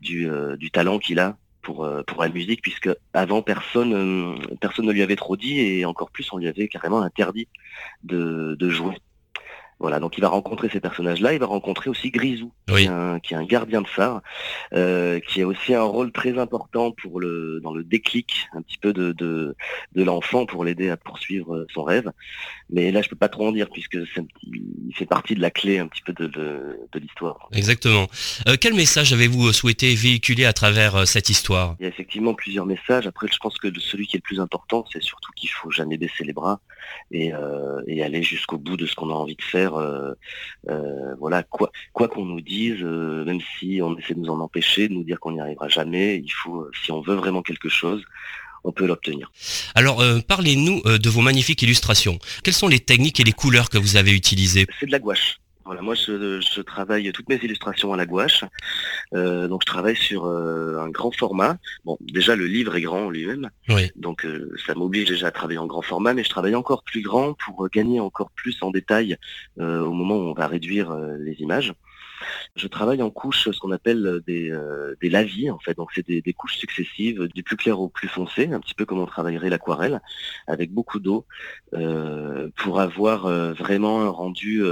du, 0.00 0.28
du 0.56 0.70
talent 0.70 0.98
qu'il 0.98 1.20
a 1.20 1.36
pour, 1.62 1.88
pour 2.06 2.22
la 2.22 2.28
musique, 2.28 2.62
puisque 2.62 2.90
avant 3.12 3.42
personne, 3.42 4.36
personne 4.60 4.86
ne 4.86 4.92
lui 4.92 5.02
avait 5.02 5.16
trop 5.16 5.36
dit 5.36 5.60
et 5.60 5.84
encore 5.84 6.10
plus 6.10 6.32
on 6.32 6.38
lui 6.38 6.48
avait 6.48 6.68
carrément 6.68 7.02
interdit 7.02 7.48
de, 8.02 8.56
de 8.58 8.68
jouer. 8.68 8.96
Voilà, 9.80 9.98
donc 9.98 10.16
il 10.16 10.20
va 10.20 10.28
rencontrer 10.28 10.68
ces 10.72 10.80
personnages-là. 10.80 11.34
Il 11.34 11.40
va 11.40 11.46
rencontrer 11.46 11.90
aussi 11.90 12.10
Grisou, 12.10 12.52
qui, 12.68 12.84
est 12.84 12.88
un, 12.88 13.44
gardien 13.44 13.82
de 13.82 13.88
phare, 13.88 14.22
euh, 14.72 15.20
qui 15.20 15.42
a 15.42 15.46
aussi 15.46 15.74
un 15.74 15.82
rôle 15.82 16.12
très 16.12 16.38
important 16.38 16.92
pour 16.92 17.20
le 17.20 17.60
dans 17.62 17.74
le 17.74 17.82
déclic 17.82 18.46
un 18.52 18.62
petit 18.62 18.78
peu 18.78 18.92
de 18.92 19.12
de, 19.12 19.54
l'enfant 19.94 20.46
pour 20.46 20.64
l'aider 20.64 20.90
à 20.90 20.96
poursuivre 20.96 21.66
son 21.72 21.82
rêve. 21.82 22.10
Mais 22.70 22.92
là, 22.92 23.02
je 23.02 23.08
peux 23.08 23.16
pas 23.16 23.28
trop 23.28 23.48
en 23.48 23.52
dire 23.52 23.68
puisque 23.70 23.98
il 24.46 24.94
fait 24.94 25.06
partie 25.06 25.34
de 25.34 25.40
la 25.40 25.50
clé 25.50 25.78
un 25.78 25.86
petit 25.86 26.02
peu 26.02 26.12
de, 26.12 26.26
de, 26.26 26.98
l'histoire. 26.98 27.48
Exactement. 27.52 28.06
Euh, 28.48 28.56
quel 28.60 28.74
message 28.74 29.12
avez-vous 29.12 29.52
souhaité 29.52 29.94
véhiculer 29.94 30.44
à 30.44 30.52
travers 30.52 30.96
euh, 30.96 31.04
cette 31.04 31.28
histoire? 31.28 31.76
Il 31.80 31.82
y 31.82 31.86
a 31.86 31.88
effectivement 31.88 32.34
plusieurs 32.34 32.66
messages. 32.66 33.06
Après, 33.06 33.26
je 33.30 33.38
pense 33.38 33.58
que 33.58 33.68
celui 33.80 34.06
qui 34.06 34.16
est 34.16 34.18
le 34.18 34.22
plus 34.22 34.40
important, 34.40 34.84
c'est 34.92 35.02
surtout 35.02 35.32
qu'il 35.36 35.50
faut 35.50 35.70
jamais 35.70 35.96
baisser 35.96 36.24
les 36.24 36.32
bras 36.32 36.60
et, 37.10 37.32
et 37.86 38.02
aller 38.02 38.22
jusqu'au 38.22 38.58
bout 38.58 38.76
de 38.76 38.86
ce 38.86 38.94
qu'on 38.94 39.10
a 39.10 39.14
envie 39.14 39.36
de 39.36 39.42
faire 39.42 39.63
euh, 39.72 40.14
euh, 40.68 41.14
voilà, 41.18 41.42
quoi 41.42 41.72
quoi 41.92 42.08
qu'on 42.08 42.24
nous 42.24 42.40
dise, 42.40 42.82
euh, 42.82 43.24
même 43.24 43.40
si 43.58 43.80
on 43.82 43.96
essaie 43.96 44.14
de 44.14 44.20
nous 44.20 44.30
en 44.30 44.40
empêcher, 44.40 44.88
de 44.88 44.94
nous 44.94 45.04
dire 45.04 45.18
qu'on 45.20 45.32
n'y 45.32 45.40
arrivera 45.40 45.68
jamais, 45.68 46.18
il 46.18 46.30
faut, 46.30 46.68
si 46.84 46.92
on 46.92 47.00
veut 47.00 47.14
vraiment 47.14 47.42
quelque 47.42 47.68
chose, 47.68 48.04
on 48.64 48.72
peut 48.72 48.86
l'obtenir. 48.86 49.30
Alors, 49.74 50.02
parlez-nous 50.26 50.80
de 50.82 51.08
vos 51.10 51.20
magnifiques 51.20 51.60
illustrations. 51.62 52.18
Quelles 52.42 52.54
sont 52.54 52.68
les 52.68 52.80
techniques 52.80 53.20
et 53.20 53.24
les 53.24 53.32
couleurs 53.32 53.68
que 53.68 53.76
vous 53.76 53.96
avez 53.96 54.12
utilisées? 54.12 54.66
C'est 54.80 54.86
de 54.86 54.92
la 54.92 54.98
gouache. 54.98 55.38
Voilà, 55.64 55.80
moi 55.80 55.94
je, 55.94 56.60
travaille 56.60 57.10
toutes 57.12 57.28
mes 57.28 57.36
illustrations 57.36 57.92
à 57.92 57.96
la 57.96 58.04
gouache. 58.04 58.44
Euh, 59.14 59.48
donc 59.48 59.62
je 59.62 59.66
travaille 59.66 59.96
sur 59.96 60.26
euh, 60.26 60.78
un 60.78 60.90
grand 60.90 61.10
format. 61.10 61.56
Bon, 61.84 61.96
déjà 62.00 62.36
le 62.36 62.46
livre 62.46 62.76
est 62.76 62.82
grand 62.82 63.08
lui-même, 63.10 63.50
donc 63.96 64.26
euh, 64.26 64.54
ça 64.66 64.74
m'oblige 64.74 65.08
déjà 65.08 65.28
à 65.28 65.30
travailler 65.30 65.58
en 65.58 65.66
grand 65.66 65.82
format, 65.82 66.12
mais 66.12 66.24
je 66.24 66.28
travaille 66.28 66.54
encore 66.54 66.82
plus 66.82 67.02
grand 67.02 67.34
pour 67.34 67.68
gagner 67.70 68.00
encore 68.00 68.30
plus 68.32 68.56
en 68.62 68.70
détail 68.70 69.16
au 69.58 69.92
moment 69.92 70.16
où 70.16 70.30
on 70.30 70.34
va 70.34 70.46
réduire 70.46 70.94
les 71.18 71.34
images. 71.40 71.72
Je 72.56 72.66
travaille 72.66 73.02
en 73.02 73.10
couches, 73.10 73.50
ce 73.50 73.58
qu'on 73.58 73.70
appelle 73.70 74.20
des, 74.26 74.50
euh, 74.50 74.94
des 75.00 75.10
lavis, 75.10 75.50
en 75.50 75.58
fait. 75.58 75.76
Donc, 75.76 75.90
c'est 75.94 76.06
des, 76.06 76.32
couches 76.32 76.56
successives, 76.56 77.28
du 77.34 77.42
plus 77.42 77.56
clair 77.56 77.80
au 77.80 77.88
plus 77.88 78.08
foncé, 78.08 78.50
un 78.52 78.60
petit 78.60 78.74
peu 78.74 78.84
comme 78.84 79.00
on 79.00 79.06
travaillerait 79.06 79.50
l'aquarelle, 79.50 80.00
avec 80.46 80.72
beaucoup 80.72 81.00
d'eau, 81.00 81.26
euh, 81.74 82.48
pour 82.56 82.80
avoir 82.80 83.26
euh, 83.26 83.52
vraiment 83.52 84.02
un 84.02 84.08
rendu 84.08 84.62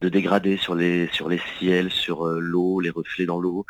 de 0.00 0.08
dégradé 0.08 0.56
sur 0.56 0.74
les, 0.74 1.08
sur 1.08 1.28
les 1.28 1.40
ciels, 1.58 1.90
sur 1.90 2.26
l'eau, 2.26 2.80
les 2.80 2.90
reflets 2.90 3.26
dans 3.26 3.40
l'eau, 3.40 3.66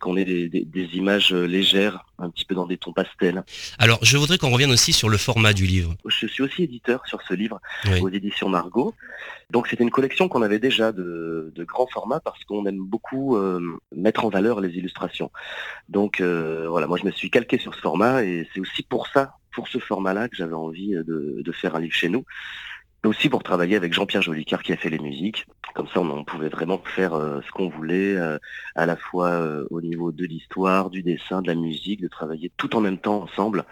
qu'on 0.00 0.16
ait 0.16 0.24
des, 0.24 0.48
des, 0.48 0.88
images 0.94 1.32
légères, 1.32 2.04
un 2.18 2.30
petit 2.30 2.44
peu 2.44 2.54
dans 2.54 2.66
des 2.66 2.78
tons 2.78 2.92
pastels. 2.92 3.42
Alors, 3.78 3.98
je 4.02 4.16
voudrais 4.16 4.38
qu'on 4.38 4.50
revienne 4.50 4.70
aussi 4.70 4.92
sur 4.92 5.08
le 5.08 5.16
format 5.18 5.52
du 5.52 5.66
livre. 5.66 5.94
Je 6.06 6.26
suis 6.26 6.42
aussi 6.42 6.62
éditeur 6.62 7.06
sur 7.06 7.20
ce 7.22 7.34
livre 7.34 7.60
aux 8.00 8.08
éditions 8.08 8.48
Margot. 8.48 8.94
Donc, 9.50 9.66
c'était 9.66 9.84
une 9.84 9.90
collection 9.90 10.28
qu'on 10.28 10.42
avait 10.42 10.58
déjà 10.58 10.92
de, 10.92 11.52
de 11.54 11.64
grands 11.64 11.86
formats 11.86 12.20
parce 12.20 12.42
qu'on 12.44 12.66
aime 12.66 12.78
beaucoup 12.78 13.36
euh, 13.36 13.78
mettre 13.94 14.24
en 14.24 14.28
valeur 14.28 14.60
les 14.60 14.76
illustrations. 14.76 15.30
Donc 15.88 16.20
euh, 16.20 16.66
voilà, 16.68 16.86
moi 16.86 16.98
je 17.00 17.06
me 17.06 17.10
suis 17.10 17.30
calqué 17.30 17.58
sur 17.58 17.74
ce 17.74 17.80
format 17.80 18.24
et 18.24 18.48
c'est 18.52 18.60
aussi 18.60 18.82
pour 18.82 19.06
ça, 19.08 19.34
pour 19.52 19.68
ce 19.68 19.78
format-là, 19.78 20.28
que 20.28 20.36
j'avais 20.36 20.54
envie 20.54 20.94
de, 20.94 21.52
faire 21.52 21.74
un 21.74 21.80
livre 21.80 21.94
chez 21.94 22.08
nous. 22.08 22.24
Aussi 23.04 23.28
pour 23.28 23.42
travailler 23.42 23.76
avec 23.76 23.92
Jean-Pierre 23.92 24.22
Jolicard 24.22 24.62
qui 24.62 24.72
a 24.72 24.76
fait 24.76 24.90
les 24.90 24.98
musiques. 24.98 25.46
Comme 25.74 25.86
ça, 25.88 26.00
on, 26.00 26.24
pouvait 26.24 26.48
vraiment 26.48 26.82
faire 26.84 27.14
euh, 27.14 27.40
ce 27.46 27.50
qu'on 27.52 27.68
voulait, 27.68 28.16
à 28.74 28.86
la 28.86 28.96
fois 28.96 29.40
au 29.70 29.80
niveau 29.80 30.10
de 30.12 30.24
l'histoire, 30.24 30.90
du 30.90 31.02
dessin, 31.02 31.40
de 31.40 31.46
la 31.46 31.54
musique, 31.54 32.00
de 32.00 32.08
travailler 32.08 32.50
tout 32.56 32.74
en 32.76 32.80
même 32.80 32.98
temps 32.98 33.22
ensemble. 33.22 33.64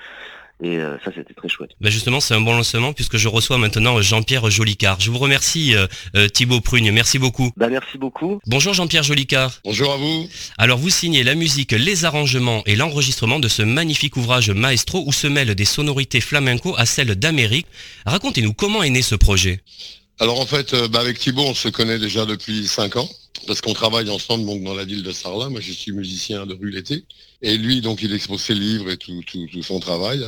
Et 0.63 0.79
euh, 0.79 0.97
ça, 1.05 1.11
c'était 1.15 1.35
très 1.35 1.49
chouette. 1.49 1.71
Bah 1.81 1.91
justement, 1.91 2.19
c'est 2.19 2.35
un 2.35 2.41
bon 2.41 2.55
lancement 2.57 2.95
puisque 2.95 3.19
je 3.19 3.29
reçois 3.29 3.59
maintenant 3.59 4.01
Jean-Pierre 4.01 4.51
Jolicard. 4.51 5.01
Je 5.01 5.11
vous 5.11 5.19
remercie 5.19 5.75
euh, 5.75 5.87
euh, 6.15 6.29
Thibaut 6.29 6.61
Prugne. 6.61 6.91
Merci 6.93 7.19
beaucoup. 7.19 7.51
Bah, 7.57 7.69
merci 7.69 7.99
beaucoup. 7.99 8.41
Bonjour 8.47 8.73
Jean-Pierre 8.73 9.03
Jolicard. 9.03 9.53
Bonjour 9.65 9.93
à 9.93 9.97
vous. 9.99 10.29
Alors 10.57 10.79
vous 10.79 10.89
signez 10.89 11.25
la 11.25 11.35
musique, 11.35 11.73
les 11.73 12.07
arrangements 12.07 12.63
et 12.65 12.75
l'enregistrement 12.75 13.39
de 13.39 13.49
ce 13.49 13.63
magnifique 13.63 14.17
ouvrage 14.17 14.51
Maestro 14.51 15.05
où 15.07 15.13
se 15.13 15.27
mêlent 15.27 15.55
des 15.55 15.65
sonorités 15.67 16.23
flamenco 16.23 16.75
à 16.79 16.87
celles 16.87 17.17
d'Amérique. 17.17 17.67
Racontez-nous 18.07 18.55
comment 18.55 18.83
est 18.83 18.91
né 18.91 19.03
ce 19.03 19.15
projet. 19.15 19.61
Alors 20.19 20.41
en 20.41 20.47
fait, 20.47 20.75
bah, 20.91 21.01
avec 21.01 21.19
Thibaut, 21.19 21.43
on 21.43 21.55
se 21.55 21.69
connaît 21.69 21.99
déjà 21.99 22.25
depuis 22.25 22.67
5 22.67 22.97
ans 22.97 23.09
parce 23.47 23.61
qu'on 23.61 23.75
travaille 23.75 24.11
ensemble 24.11 24.47
donc 24.47 24.63
dans 24.63 24.75
la 24.75 24.85
ville 24.85 25.03
de 25.03 25.13
Sarlat. 25.13 25.49
Moi, 25.49 25.61
je 25.61 25.73
suis 25.73 25.93
musicien 25.93 26.47
de 26.47 26.55
rue 26.55 26.71
l'été. 26.71 27.05
Et 27.43 27.57
lui, 27.57 27.81
donc, 27.81 28.03
il 28.03 28.13
expose 28.13 28.41
ses 28.41 28.55
livres 28.55 28.91
et 28.91 28.97
tout, 28.97 29.23
tout, 29.27 29.63
son 29.63 29.81
travail. 29.81 30.25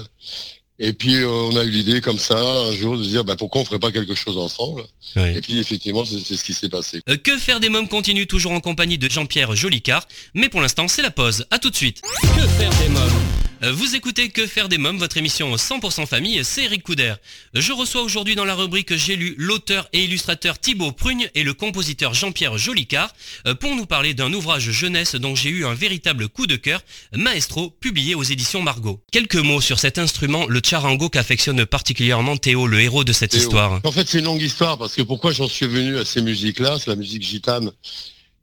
Et 0.80 0.92
puis, 0.92 1.16
euh, 1.16 1.28
on 1.28 1.56
a 1.56 1.64
eu 1.64 1.70
l'idée 1.70 2.00
comme 2.00 2.18
ça, 2.18 2.38
un 2.38 2.72
jour, 2.72 2.96
de 2.96 3.02
dire, 3.02 3.24
bah, 3.24 3.34
pourquoi 3.36 3.62
on 3.62 3.64
ferait 3.64 3.80
pas 3.80 3.90
quelque 3.90 4.14
chose 4.14 4.38
ensemble 4.38 4.84
Et 5.16 5.40
puis, 5.40 5.58
effectivement, 5.58 6.04
c'est 6.04 6.36
ce 6.36 6.44
qui 6.44 6.54
s'est 6.54 6.68
passé. 6.68 7.00
Euh, 7.08 7.16
que 7.16 7.36
faire 7.36 7.58
des 7.58 7.68
mômes 7.68 7.88
continue 7.88 8.28
toujours 8.28 8.52
en 8.52 8.60
compagnie 8.60 8.96
de 8.96 9.10
Jean-Pierre 9.10 9.56
Jolicard. 9.56 10.06
Mais 10.34 10.48
pour 10.48 10.60
l'instant, 10.60 10.86
c'est 10.86 11.02
la 11.02 11.10
pause. 11.10 11.46
À 11.50 11.58
tout 11.58 11.70
de 11.70 11.76
suite. 11.76 12.00
Que 12.22 12.46
faire 12.46 12.70
des 12.78 12.88
mômes 12.88 13.22
euh, 13.64 13.72
vous 13.72 13.96
écoutez 13.96 14.28
Que 14.28 14.46
faire 14.46 14.68
des 14.68 14.78
mômes, 14.78 14.98
votre 14.98 15.16
émission 15.16 15.52
100% 15.56 16.06
famille, 16.06 16.44
c'est 16.44 16.62
Eric 16.62 16.84
Couder. 16.84 17.14
Je 17.54 17.72
reçois 17.72 18.02
aujourd'hui 18.02 18.36
dans 18.36 18.44
la 18.44 18.54
rubrique 18.54 18.94
J'ai 18.94 19.16
lu 19.16 19.34
l'auteur 19.36 19.88
et 19.92 20.04
illustrateur 20.04 20.60
Thibaut 20.60 20.92
Prugne 20.92 21.28
et 21.34 21.42
le 21.42 21.54
compositeur 21.54 22.14
Jean-Pierre 22.14 22.56
Jolicard 22.56 23.12
pour 23.58 23.74
nous 23.74 23.84
parler 23.84 24.14
d'un 24.14 24.32
ouvrage 24.32 24.70
jeunesse 24.70 25.16
dont 25.16 25.34
j'ai 25.34 25.50
eu 25.50 25.66
un 25.66 25.74
véritable 25.74 26.28
coup 26.28 26.46
de 26.46 26.54
cœur, 26.54 26.82
Maestro, 27.12 27.70
publié 27.70 28.14
aux 28.14 28.22
éditions 28.22 28.62
Margot. 28.62 29.02
Quelques 29.10 29.34
mots 29.34 29.60
sur 29.60 29.80
cet 29.80 29.98
instrument, 29.98 30.46
le 30.46 30.60
charango 30.68 31.08
qu'affectionne 31.08 31.64
particulièrement 31.64 32.36
Théo, 32.36 32.66
le 32.66 32.80
héros 32.80 33.04
de 33.04 33.12
cette 33.12 33.34
histoire. 33.34 33.80
En 33.84 33.92
fait, 33.92 34.06
c'est 34.06 34.18
une 34.18 34.26
longue 34.26 34.42
histoire 34.42 34.76
parce 34.76 34.94
que 34.94 35.02
pourquoi 35.02 35.32
j'en 35.32 35.48
suis 35.48 35.66
venu 35.66 35.96
à 35.96 36.04
ces 36.04 36.20
musiques-là, 36.20 36.78
c'est 36.78 36.90
la 36.90 36.96
musique 36.96 37.22
gitane 37.22 37.70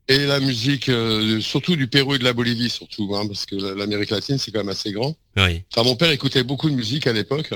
et 0.08 0.26
la 0.26 0.40
musique, 0.40 0.88
euh, 0.88 1.40
surtout 1.40 1.76
du 1.76 1.88
Pérou 1.88 2.14
et 2.14 2.18
de 2.18 2.24
la 2.24 2.32
Bolivie, 2.32 2.70
surtout, 2.70 3.14
hein, 3.16 3.26
parce 3.26 3.44
que 3.44 3.56
l'Amérique 3.56 4.10
latine, 4.10 4.38
c'est 4.38 4.52
quand 4.52 4.60
même 4.60 4.68
assez 4.68 4.92
grand. 4.92 5.16
Oui. 5.36 5.62
Enfin, 5.72 5.82
mon 5.84 5.96
père 5.96 6.10
écoutait 6.10 6.44
beaucoup 6.44 6.70
de 6.70 6.74
musique 6.74 7.06
à 7.06 7.12
l'époque, 7.12 7.52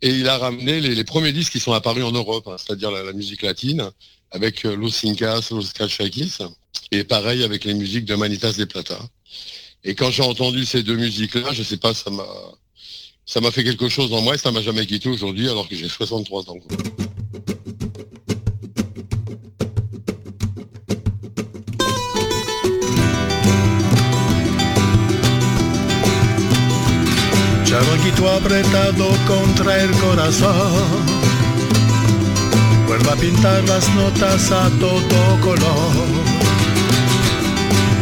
et 0.00 0.10
il 0.10 0.28
a 0.28 0.38
ramené 0.38 0.80
les, 0.80 1.04
premiers 1.04 1.32
disques 1.32 1.52
qui 1.52 1.60
sont 1.60 1.72
apparus 1.72 2.04
en 2.04 2.12
Europe, 2.12 2.46
hein, 2.46 2.56
c'est-à-dire 2.56 2.90
la, 2.92 3.12
musique 3.12 3.42
latine, 3.42 3.90
avec 4.30 4.64
euh, 4.64 4.76
Los 4.76 5.04
Incas, 5.04 5.48
Los 5.50 5.72
Cachakis, 5.74 6.38
et 6.92 7.02
pareil 7.04 7.42
avec 7.42 7.64
les 7.64 7.74
musiques 7.74 8.04
de 8.04 8.14
Manitas 8.14 8.52
de 8.52 8.64
Plata. 8.64 8.98
Et 9.84 9.96
quand 9.96 10.10
j'ai 10.12 10.22
entendu 10.22 10.64
ces 10.64 10.84
deux 10.84 10.96
musiques-là, 10.96 11.52
je 11.52 11.64
sais 11.64 11.78
pas, 11.78 11.94
ça 11.94 12.10
m'a 12.10 12.26
ça 13.24 13.40
m'a 13.40 13.50
fait 13.50 13.64
quelque 13.64 13.88
chose 13.88 14.12
en 14.12 14.20
moi 14.20 14.34
et 14.34 14.38
ça 14.38 14.50
m'a 14.50 14.62
jamais 14.62 14.86
quitté 14.86 15.08
aujourd'hui 15.08 15.48
alors 15.48 15.68
que 15.68 15.74
j'ai 15.74 15.88
63 15.88 16.50
ans. 16.50 16.58
Charronquito 27.64 28.28
apretado 28.28 29.06
contra 29.26 29.78
el 29.78 29.90
corazón. 29.92 31.22
Vuelvo 32.86 33.10
a 33.10 33.16
pintar 33.16 33.64
las 33.64 33.88
notas 33.94 34.52
a 34.52 34.68
todo 34.78 35.40
color. 35.40 36.06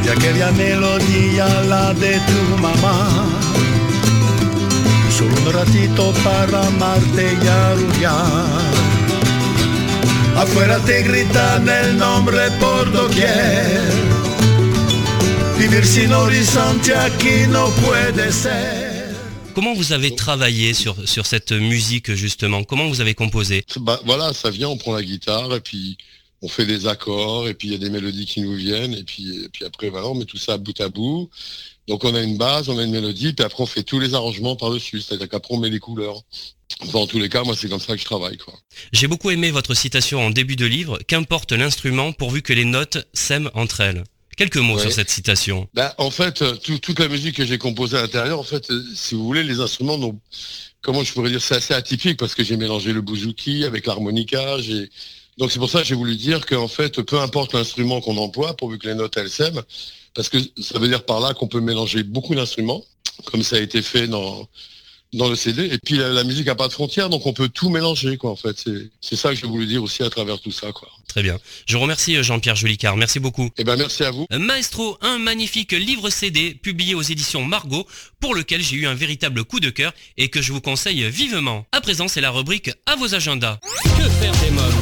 Y 0.04 0.08
aquella 0.08 0.50
melodía, 0.50 1.46
la 1.68 1.94
de 1.94 2.18
tu 2.18 2.58
mamá. 2.60 3.28
Solo 5.20 5.36
un 5.36 5.52
ratito 5.52 6.12
para 6.24 6.66
amarte 6.66 7.36
y 7.42 7.46
arrullar. 7.46 8.72
Afuera 10.34 10.78
te 10.86 11.02
gritan 11.02 11.68
el 11.68 11.98
nombre 11.98 12.50
por 12.58 12.90
doquier. 12.90 13.92
Vivir 15.58 15.84
sin 15.84 16.14
horizonte 16.14 16.94
aquí 16.94 17.46
no 17.50 17.68
puede 17.82 18.32
ser. 18.32 19.10
Comment 19.54 19.74
vous 19.74 19.92
avez 19.92 20.14
travaillé 20.14 20.72
sur, 20.72 20.96
sur 21.06 21.26
cette 21.26 21.52
musique 21.52 22.14
justement? 22.14 22.64
Comment 22.64 22.88
vous 22.88 23.02
avez 23.02 23.14
composé? 23.14 23.66
Bah, 23.78 24.00
voilà, 24.06 24.32
ça 24.32 24.48
vient, 24.48 24.68
on 24.68 24.78
prend 24.78 24.94
la 24.94 25.02
guitare 25.02 25.54
et 25.54 25.60
puis 25.60 25.98
on 26.40 26.48
fait 26.48 26.64
des 26.64 26.86
accords 26.86 27.46
et 27.46 27.52
puis 27.52 27.68
il 27.68 27.72
y 27.72 27.74
a 27.74 27.78
des 27.78 27.90
mélodies 27.90 28.24
qui 28.24 28.40
nous 28.40 28.54
viennent 28.54 28.94
et 28.94 29.04
puis, 29.04 29.44
et 29.44 29.50
puis 29.50 29.66
après 29.66 29.90
voilà, 29.90 30.06
on 30.06 30.14
met 30.14 30.24
tout 30.24 30.38
ça 30.38 30.56
bout 30.56 30.80
à 30.80 30.88
bout. 30.88 31.28
Donc 31.88 32.04
on 32.04 32.14
a 32.14 32.22
une 32.22 32.36
base, 32.36 32.68
on 32.68 32.78
a 32.78 32.84
une 32.84 32.90
mélodie, 32.92 33.32
puis 33.32 33.44
après 33.44 33.62
on 33.62 33.66
fait 33.66 33.82
tous 33.82 33.98
les 33.98 34.14
arrangements 34.14 34.54
par-dessus, 34.56 35.00
c'est-à-dire 35.00 35.28
qu'après 35.28 35.54
on 35.54 35.58
met 35.58 35.70
les 35.70 35.80
couleurs. 35.80 36.22
Enfin, 36.82 37.00
en 37.00 37.06
tous 37.06 37.18
les 37.18 37.28
cas, 37.28 37.42
moi 37.42 37.56
c'est 37.58 37.68
comme 37.68 37.80
ça 37.80 37.94
que 37.94 38.00
je 38.00 38.04
travaille. 38.04 38.38
J'ai 38.92 39.08
beaucoup 39.08 39.30
aimé 39.30 39.50
votre 39.50 39.74
citation 39.74 40.24
en 40.24 40.30
début 40.30 40.56
de 40.56 40.66
livre, 40.66 40.98
qu'importe 41.08 41.52
l'instrument 41.52 42.12
pourvu 42.12 42.42
que 42.42 42.52
les 42.52 42.64
notes 42.64 42.98
s'aiment 43.12 43.50
entre 43.54 43.80
elles. 43.80 44.04
Quelques 44.36 44.56
mots 44.56 44.76
Ouais. 44.76 44.80
sur 44.82 44.92
cette 44.92 45.10
citation. 45.10 45.68
Bah, 45.74 45.94
en 45.98 46.10
fait, 46.10 46.40
euh, 46.40 46.54
tout- 46.56 46.78
toute 46.78 46.98
la 46.98 47.08
musique 47.08 47.36
que 47.36 47.44
j'ai 47.44 47.58
composée 47.58 47.98
à 47.98 48.02
l'intérieur, 48.02 48.38
en 48.38 48.42
fait, 48.44 48.70
euh, 48.70 48.82
si 48.94 49.14
vous 49.14 49.24
voulez, 49.24 49.42
les 49.42 49.60
instruments 49.60 49.98
n'ont 49.98 50.18
comment 50.80 51.04
je 51.04 51.12
pourrais 51.12 51.28
dire, 51.30 51.42
c'est 51.42 51.56
assez 51.56 51.74
atypique 51.74 52.16
parce 52.18 52.34
que 52.34 52.42
j'ai 52.42 52.56
mélangé 52.56 52.92
le 52.94 53.02
bouzouki 53.02 53.64
avec 53.64 53.84
l'harmonica, 53.86 54.60
j'ai 54.62 54.88
donc 55.36 55.50
c'est 55.52 55.58
pour 55.58 55.68
ça 55.70 55.80
que 55.82 55.86
j'ai 55.86 55.94
voulu 55.94 56.16
dire 56.16 56.46
qu'en 56.46 56.68
fait, 56.68 57.02
peu 57.02 57.18
importe 57.20 57.52
l'instrument 57.54 58.00
qu'on 58.00 58.16
emploie, 58.16 58.56
pourvu 58.56 58.78
que 58.78 58.86
les 58.88 58.94
notes 58.94 59.16
elles 59.18 59.28
s'aiment, 59.30 59.62
parce 60.14 60.28
que 60.28 60.38
ça 60.60 60.78
veut 60.78 60.88
dire 60.88 61.04
par 61.04 61.20
là 61.20 61.34
qu'on 61.34 61.48
peut 61.48 61.60
mélanger 61.60 62.02
beaucoup 62.02 62.34
d'instruments, 62.34 62.84
comme 63.26 63.42
ça 63.42 63.56
a 63.56 63.60
été 63.60 63.82
fait 63.82 64.06
dans 64.08 64.48
dans 65.12 65.28
le 65.28 65.34
CD. 65.34 65.66
Et 65.66 65.78
puis 65.78 65.96
la, 65.96 66.10
la 66.10 66.24
musique 66.24 66.48
a 66.48 66.54
pas 66.54 66.68
de 66.68 66.72
frontières, 66.72 67.08
donc 67.10 67.26
on 67.26 67.32
peut 67.32 67.48
tout 67.48 67.68
mélanger, 67.68 68.16
quoi. 68.16 68.30
En 68.30 68.36
fait, 68.36 68.56
c'est 68.58 68.90
c'est 69.00 69.16
ça 69.16 69.30
que 69.30 69.34
j'ai 69.36 69.46
voulu 69.46 69.66
dire 69.66 69.82
aussi 69.82 70.02
à 70.02 70.10
travers 70.10 70.40
tout 70.40 70.52
ça, 70.52 70.72
quoi. 70.72 70.88
Très 71.08 71.22
bien. 71.22 71.38
Je 71.66 71.76
remercie 71.76 72.16
euh, 72.16 72.22
Jean-Pierre 72.22 72.54
Jolicard. 72.54 72.96
Merci 72.96 73.18
beaucoup. 73.18 73.50
Eh 73.58 73.64
ben 73.64 73.76
merci 73.76 74.04
à 74.04 74.12
vous. 74.12 74.26
Maestro, 74.30 74.96
un 75.00 75.18
magnifique 75.18 75.72
livre 75.72 76.08
CD 76.10 76.54
publié 76.54 76.94
aux 76.94 77.02
éditions 77.02 77.44
Margot 77.44 77.86
pour 78.20 78.34
lequel 78.34 78.62
j'ai 78.62 78.76
eu 78.76 78.86
un 78.86 78.94
véritable 78.94 79.44
coup 79.44 79.58
de 79.58 79.70
cœur 79.70 79.92
et 80.16 80.28
que 80.28 80.40
je 80.40 80.52
vous 80.52 80.60
conseille 80.60 81.10
vivement. 81.10 81.66
À 81.72 81.80
présent, 81.80 82.06
c'est 82.06 82.20
la 82.20 82.30
rubrique 82.30 82.70
à 82.86 82.94
vos 82.94 83.14
agendas. 83.14 83.58
Que 83.98 84.08
faire 84.08 84.32
des 84.40 84.50
mômes 84.50 84.79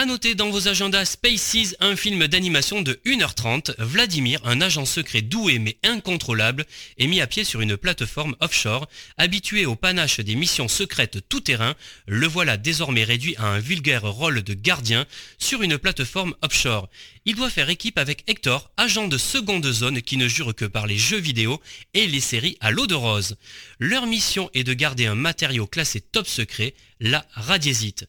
à 0.00 0.06
noter 0.06 0.34
dans 0.34 0.48
vos 0.48 0.66
agendas 0.66 1.04
Spaces, 1.04 1.76
un 1.78 1.94
film 1.94 2.26
d'animation 2.26 2.80
de 2.80 2.98
1h30, 3.04 3.74
Vladimir, 3.80 4.40
un 4.44 4.62
agent 4.62 4.86
secret 4.86 5.20
doué 5.20 5.58
mais 5.58 5.76
incontrôlable, 5.82 6.64
est 6.96 7.06
mis 7.06 7.20
à 7.20 7.26
pied 7.26 7.44
sur 7.44 7.60
une 7.60 7.76
plateforme 7.76 8.34
offshore. 8.40 8.88
Habitué 9.18 9.66
au 9.66 9.76
panache 9.76 10.20
des 10.20 10.36
missions 10.36 10.68
secrètes 10.68 11.28
tout-terrain, 11.28 11.74
le 12.06 12.26
voilà 12.26 12.56
désormais 12.56 13.04
réduit 13.04 13.36
à 13.36 13.44
un 13.44 13.58
vulgaire 13.58 14.10
rôle 14.10 14.42
de 14.42 14.54
gardien 14.54 15.04
sur 15.36 15.60
une 15.62 15.76
plateforme 15.76 16.34
offshore. 16.40 16.88
Il 17.26 17.34
doit 17.34 17.50
faire 17.50 17.68
équipe 17.68 17.98
avec 17.98 18.24
Hector, 18.26 18.70
agent 18.78 19.06
de 19.06 19.18
seconde 19.18 19.70
zone 19.70 20.00
qui 20.00 20.16
ne 20.16 20.28
jure 20.28 20.54
que 20.54 20.64
par 20.64 20.86
les 20.86 20.96
jeux 20.96 21.20
vidéo 21.20 21.60
et 21.92 22.06
les 22.06 22.20
séries 22.20 22.56
à 22.60 22.70
l'eau 22.70 22.86
de 22.86 22.94
rose. 22.94 23.36
Leur 23.78 24.06
mission 24.06 24.48
est 24.54 24.64
de 24.64 24.72
garder 24.72 25.04
un 25.04 25.14
matériau 25.14 25.66
classé 25.66 26.00
top 26.00 26.26
secret, 26.26 26.72
la 27.00 27.26
radiésite. 27.34 28.06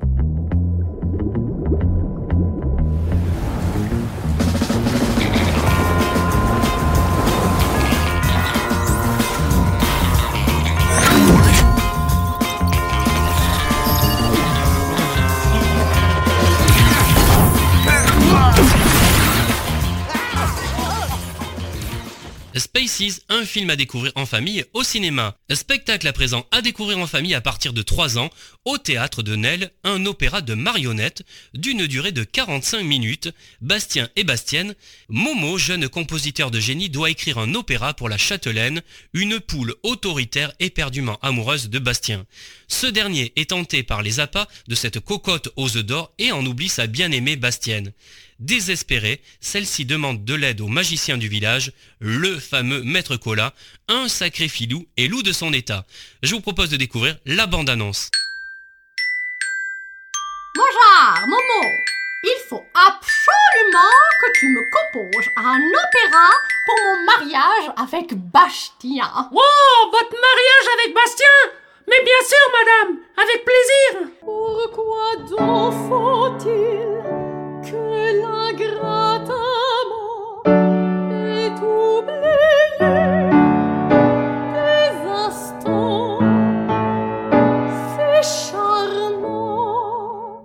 Spaces, 22.56 23.22
un 23.30 23.46
film 23.46 23.70
à 23.70 23.78
découvrir 23.78 24.12
en 24.16 24.26
famille 24.26 24.66
au 24.74 24.84
cinéma. 24.84 25.38
Spectacle 25.54 26.08
à 26.08 26.14
présent 26.14 26.46
à 26.52 26.62
découvrir 26.62 26.98
en 27.00 27.08
famille 27.08 27.34
à 27.34 27.40
partir 27.40 27.72
de 27.72 27.82
3 27.82 28.18
ans 28.18 28.30
au 28.66 28.78
théâtre 28.78 29.24
de 29.24 29.36
Nesle, 29.36 29.72
un 29.84 30.06
opéra 30.06 30.42
de 30.42 30.54
marionnettes 30.54 31.24
d'une 31.54 31.88
durée 31.88 32.12
de 32.12 32.24
45 32.24 32.84
minutes. 32.84 33.30
Bastien 33.62 34.10
et 34.18 34.26
Bastienne, 34.26 34.76
Momo, 35.08 35.58
jeune 35.58 35.88
compositeur 35.88 36.52
de 36.52 36.60
génie, 36.60 36.90
doit 36.90 37.10
écrire 37.10 37.38
un 37.38 37.54
opéra 37.56 37.94
pour 37.94 38.10
la 38.10 38.18
châtelaine, 38.18 38.82
une 39.14 39.40
poule 39.40 39.76
autoritaire 39.84 40.52
éperdument 40.60 41.20
amoureuse 41.22 41.70
de 41.70 41.80
Bastien. 41.80 42.26
Ce 42.68 42.88
dernier 42.88 43.32
est 43.36 43.52
tenté 43.52 43.84
par 43.84 44.02
les 44.02 44.20
appâts 44.20 44.48
de 44.68 44.76
cette 44.76 45.00
cocotte 45.00 45.50
aux 45.56 45.78
œufs 45.78 45.86
d'or 45.86 46.12
et 46.18 46.32
en 46.32 46.46
oublie 46.46 46.70
sa 46.70 46.88
bien-aimée 46.88 47.38
Bastienne. 47.38 47.94
Désespérée, 48.42 49.22
celle-ci 49.40 49.86
demande 49.86 50.26
de 50.26 50.34
l'aide 50.34 50.62
au 50.62 50.68
magicien 50.68 51.16
du 51.16 51.28
village, 51.28 51.74
le 52.00 52.40
fameux 52.40 52.82
Maître 52.82 53.16
Cola, 53.16 53.54
un 53.88 54.08
sacré 54.08 54.48
filou 54.48 54.88
et 54.98 55.08
loup 55.08 55.22
de 55.22 55.32
son 55.32 55.54
état. 55.54 55.86
Je 56.24 56.34
vous 56.34 56.42
propose 56.42 56.70
de 56.72 56.78
découvrir 56.78 57.18
la 57.28 57.46
bande-annonce. 57.46 58.10
Bonjour, 60.56 61.28
Momo. 61.28 61.70
Il 62.24 62.38
faut 62.50 62.66
absolument 62.74 63.80
que 64.22 64.40
tu 64.40 64.50
me 64.50 64.62
composes 64.62 65.30
un 65.38 65.60
opéra 65.60 66.30
pour 66.66 66.76
mon 66.84 67.06
mariage 67.06 67.72
avec 67.78 68.16
Bastien. 68.16 69.06
Wow, 69.32 69.92
votre 69.92 70.16
mariage 70.20 70.68
avec 70.80 70.96
Bastien? 70.96 71.28
Mais 71.88 72.04
bien 72.04 72.22
sûr, 72.28 72.46
madame, 72.54 72.98
avec 73.18 73.46
plaisir 73.46 74.10
Pourquoi 74.20 75.16
donc 75.30 75.74
faut-il 75.90 77.01
que 77.64 78.22
l'ingrate 78.22 79.30
amant 79.30 80.44
ait 80.46 81.60
oublié 81.62 83.21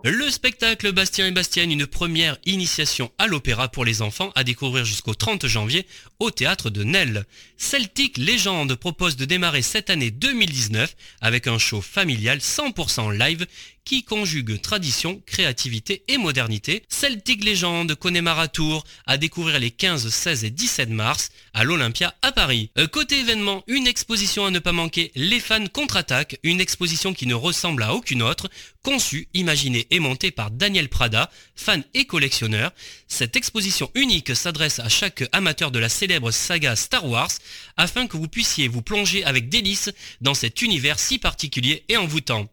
Le 0.08 0.30
spectacle 0.30 0.92
Bastien 0.92 1.26
et 1.26 1.32
Bastienne, 1.32 1.72
une 1.72 1.84
première 1.84 2.36
initiation 2.46 3.10
à 3.18 3.26
l'opéra 3.26 3.66
pour 3.66 3.84
les 3.84 4.02
enfants 4.02 4.30
à 4.36 4.44
découvrir 4.44 4.84
jusqu'au 4.84 5.14
30 5.14 5.48
janvier 5.48 5.84
au 6.20 6.30
théâtre 6.30 6.70
de 6.70 6.84
Nesle. 6.84 7.24
Celtic 7.56 8.16
Légende 8.16 8.76
propose 8.76 9.16
de 9.16 9.24
démarrer 9.24 9.62
cette 9.62 9.90
année 9.90 10.12
2019 10.12 10.94
avec 11.20 11.48
un 11.48 11.58
show 11.58 11.80
familial 11.80 12.38
100% 12.38 13.18
live 13.18 13.48
qui 13.86 14.02
conjugue 14.02 14.60
tradition, 14.60 15.22
créativité 15.26 16.02
et 16.08 16.18
modernité. 16.18 16.82
Celtic 16.88 17.44
Légende 17.44 17.94
Connemara 17.94 18.48
Tour 18.48 18.84
à 19.06 19.16
découvrir 19.16 19.60
les 19.60 19.70
15, 19.70 20.08
16 20.08 20.44
et 20.44 20.50
17 20.50 20.90
mars 20.90 21.30
à 21.54 21.62
l'Olympia 21.62 22.12
à 22.20 22.32
Paris. 22.32 22.70
Euh, 22.78 22.88
côté 22.88 23.20
événement, 23.20 23.62
une 23.68 23.86
exposition 23.86 24.44
à 24.44 24.50
ne 24.50 24.58
pas 24.58 24.72
manquer, 24.72 25.12
Les 25.14 25.40
fans 25.40 25.66
contre-attaque, 25.72 26.38
une 26.42 26.60
exposition 26.60 27.14
qui 27.14 27.26
ne 27.26 27.34
ressemble 27.34 27.84
à 27.84 27.94
aucune 27.94 28.22
autre, 28.22 28.48
conçue, 28.86 29.26
imaginée 29.34 29.88
et 29.90 29.98
montée 29.98 30.30
par 30.30 30.52
Daniel 30.52 30.88
Prada, 30.88 31.28
fan 31.56 31.82
et 31.92 32.04
collectionneur. 32.04 32.70
Cette 33.08 33.34
exposition 33.34 33.90
unique 33.96 34.36
s'adresse 34.36 34.78
à 34.78 34.88
chaque 34.88 35.24
amateur 35.32 35.72
de 35.72 35.80
la 35.80 35.88
célèbre 35.88 36.30
saga 36.30 36.76
Star 36.76 37.04
Wars 37.04 37.32
afin 37.76 38.06
que 38.06 38.16
vous 38.16 38.28
puissiez 38.28 38.68
vous 38.68 38.82
plonger 38.82 39.24
avec 39.24 39.48
délice 39.48 39.90
dans 40.20 40.34
cet 40.34 40.62
univers 40.62 41.00
si 41.00 41.18
particulier 41.18 41.82
et 41.88 41.96
envoûtant. 41.96 42.48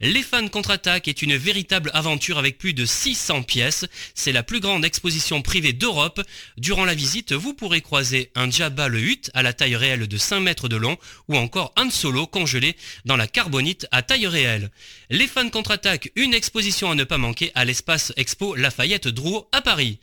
Les 0.00 0.22
fans 0.22 0.48
contre-attaque 0.48 1.08
est 1.08 1.22
une 1.22 1.36
véritable 1.36 1.90
aventure 1.94 2.38
avec 2.38 2.58
plus 2.58 2.72
de 2.72 2.86
600 2.86 3.42
pièces. 3.42 3.84
C'est 4.14 4.32
la 4.32 4.42
plus 4.42 4.60
grande 4.60 4.84
exposition 4.84 5.42
privée 5.42 5.72
d'Europe. 5.72 6.20
Durant 6.56 6.84
la 6.84 6.94
visite, 6.94 7.32
vous 7.32 7.54
pourrez 7.54 7.80
croiser 7.80 8.30
un 8.34 8.50
Jabba 8.50 8.88
le 8.88 9.00
Hutt 9.00 9.30
à 9.34 9.42
la 9.42 9.52
taille 9.52 9.76
réelle 9.76 10.06
de 10.06 10.16
5 10.16 10.40
mètres 10.40 10.68
de 10.68 10.76
long 10.76 10.96
ou 11.28 11.36
encore 11.36 11.72
Han 11.76 11.90
Solo 11.90 12.26
congelé 12.26 12.76
dans 13.04 13.16
la 13.16 13.26
carbonite 13.26 13.86
à 13.90 14.02
taille 14.02 14.26
réelle. 14.26 14.70
Les 15.10 15.26
fans 15.26 15.50
contre-attaque, 15.50 16.10
une 16.16 16.34
exposition 16.34 16.90
à 16.90 16.94
ne 16.94 17.04
pas 17.04 17.18
manquer 17.18 17.52
à 17.54 17.64
l'espace 17.64 18.12
Expo 18.16 18.56
Lafayette 18.56 19.08
Drouot 19.08 19.48
à 19.52 19.60
Paris. 19.60 19.98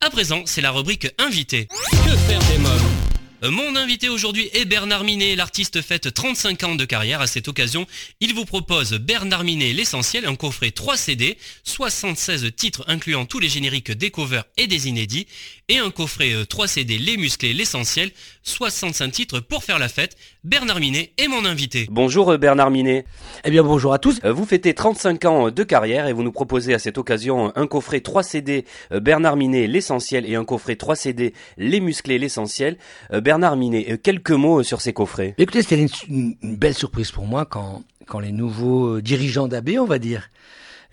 À 0.00 0.10
présent, 0.10 0.42
c'est 0.46 0.62
la 0.62 0.70
rubrique 0.70 1.08
invité. 1.18 1.66
Que 1.66 2.16
faire 2.16 2.38
des 2.38 2.58
Euh, 2.58 3.09
mon 3.42 3.74
invité 3.74 4.10
aujourd'hui 4.10 4.50
est 4.52 4.66
Bernard 4.66 5.02
Minet, 5.02 5.34
l'artiste 5.34 5.80
fête 5.80 6.12
35 6.12 6.62
ans 6.64 6.74
de 6.74 6.84
carrière. 6.84 7.22
À 7.22 7.26
cette 7.26 7.48
occasion, 7.48 7.86
il 8.20 8.34
vous 8.34 8.44
propose 8.44 8.92
Bernard 8.92 9.44
Minet 9.44 9.72
l'essentiel, 9.72 10.26
un 10.26 10.36
coffret 10.36 10.72
3 10.72 10.98
CD, 10.98 11.38
76 11.64 12.50
titres 12.54 12.84
incluant 12.86 13.24
tous 13.24 13.38
les 13.38 13.48
génériques 13.48 13.92
des 13.92 14.10
covers 14.10 14.44
et 14.58 14.66
des 14.66 14.88
inédits, 14.88 15.26
et 15.70 15.78
un 15.78 15.90
coffret 15.90 16.32
3 16.48 16.64
euh, 16.64 16.66
CD 16.66 16.98
Les 16.98 17.16
Musclés, 17.16 17.52
l'essentiel, 17.52 18.10
65 18.42 19.12
titres 19.12 19.38
pour 19.38 19.62
faire 19.62 19.78
la 19.78 19.88
fête. 19.88 20.16
Bernard 20.42 20.80
Minet 20.80 21.12
est 21.16 21.28
mon 21.28 21.44
invité. 21.44 21.86
Bonjour 21.92 22.32
euh, 22.32 22.38
Bernard 22.38 22.72
Minet. 22.72 23.04
Eh 23.44 23.50
bien 23.52 23.62
bonjour 23.62 23.92
à 23.92 24.00
tous. 24.00 24.18
Vous 24.24 24.44
fêtez 24.44 24.74
35 24.74 25.24
ans 25.26 25.50
de 25.52 25.62
carrière 25.62 26.08
et 26.08 26.12
vous 26.12 26.24
nous 26.24 26.32
proposez 26.32 26.74
à 26.74 26.80
cette 26.80 26.98
occasion 26.98 27.52
un 27.54 27.68
coffret 27.68 28.00
3 28.00 28.24
CD 28.24 28.64
Bernard 28.90 29.36
Minet, 29.36 29.68
l'essentiel 29.68 30.28
et 30.28 30.34
un 30.34 30.44
coffret 30.44 30.74
3 30.74 30.96
CD 30.96 31.34
Les 31.56 31.78
Musclés, 31.78 32.18
l'essentiel. 32.18 32.76
Bernard 33.12 33.56
Minet, 33.56 33.98
quelques 34.02 34.32
mots 34.32 34.64
sur 34.64 34.80
ces 34.80 34.92
coffrets. 34.92 35.34
Écoutez, 35.38 35.62
c'était 35.62 35.86
une, 36.08 36.34
une, 36.42 36.56
belle 36.56 36.74
surprise 36.74 37.12
pour 37.12 37.26
moi 37.26 37.44
quand, 37.44 37.84
quand 38.06 38.18
les 38.18 38.32
nouveaux 38.32 39.00
dirigeants 39.00 39.46
d'AB, 39.46 39.70
on 39.78 39.84
va 39.84 40.00
dire, 40.00 40.30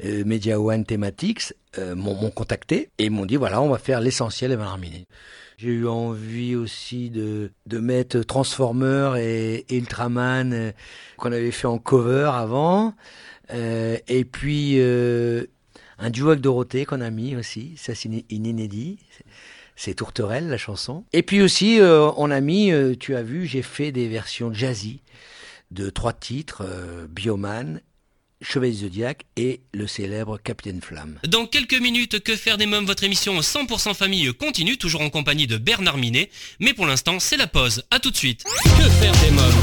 euh, 0.03 0.23
Media 0.25 0.59
One 0.59 0.85
Thematics 0.85 1.53
euh, 1.77 1.95
m'ont 1.95 2.31
contacté 2.31 2.89
et 2.97 3.09
m'ont 3.09 3.25
dit 3.25 3.35
voilà 3.35 3.61
on 3.61 3.69
va 3.69 3.77
faire 3.77 4.01
l'essentiel 4.01 4.51
et 4.51 4.57
Minet. 4.57 5.05
J'ai 5.57 5.69
eu 5.69 5.87
envie 5.87 6.55
aussi 6.55 7.09
de, 7.09 7.51
de 7.65 7.79
mettre 7.79 8.19
Transformer 8.19 9.13
et, 9.19 9.75
Ultraman 9.75 10.53
euh, 10.53 10.71
qu'on 11.17 11.31
avait 11.31 11.51
fait 11.51 11.67
en 11.67 11.77
cover 11.77 12.31
avant 12.33 12.93
euh, 13.53 13.97
et 14.07 14.25
puis 14.25 14.79
un 14.79 16.09
duo 16.09 16.29
avec 16.29 16.41
Dorothée 16.41 16.85
qu'on 16.85 17.01
a 17.01 17.09
mis 17.09 17.35
aussi, 17.35 17.73
ça 17.77 17.95
c'est 17.95 18.09
inédit. 18.29 18.99
C'est 19.79 19.93
Tourterelle 19.93 20.47
la 20.47 20.57
chanson. 20.57 21.03
Et 21.13 21.21
puis 21.21 21.41
aussi 21.43 21.79
on 21.81 22.31
a 22.31 22.41
mis, 22.41 22.71
tu 22.99 23.15
as 23.15 23.21
vu, 23.21 23.45
j'ai 23.45 23.61
fait 23.61 23.91
des 23.91 24.07
versions 24.07 24.51
jazzy 24.51 25.01
de 25.69 25.91
trois 25.91 26.13
titres, 26.13 26.65
Bioman, 27.09 27.81
Chevalier 28.41 28.73
Zodiac 28.73 29.25
et 29.35 29.61
le 29.73 29.87
célèbre 29.87 30.37
Capitaine 30.37 30.81
Flamme. 30.81 31.19
Dans 31.27 31.47
quelques 31.47 31.79
minutes, 31.79 32.23
Que 32.23 32.35
faire 32.35 32.57
des 32.57 32.67
mômes, 32.67 32.85
votre 32.85 33.03
émission 33.03 33.39
100% 33.39 33.95
famille 33.95 34.31
continue, 34.33 34.77
toujours 34.77 35.01
en 35.01 35.09
compagnie 35.09 35.47
de 35.47 35.57
Bernard 35.57 35.97
Minet. 35.97 36.29
Mais 36.59 36.73
pour 36.73 36.85
l'instant, 36.85 37.19
c'est 37.19 37.37
la 37.37 37.47
pause. 37.47 37.83
A 37.89 37.99
tout 37.99 38.11
de 38.11 38.15
suite. 38.15 38.43
Que 38.43 38.89
faire 38.89 39.13
des 39.23 39.31
mômes? 39.31 39.53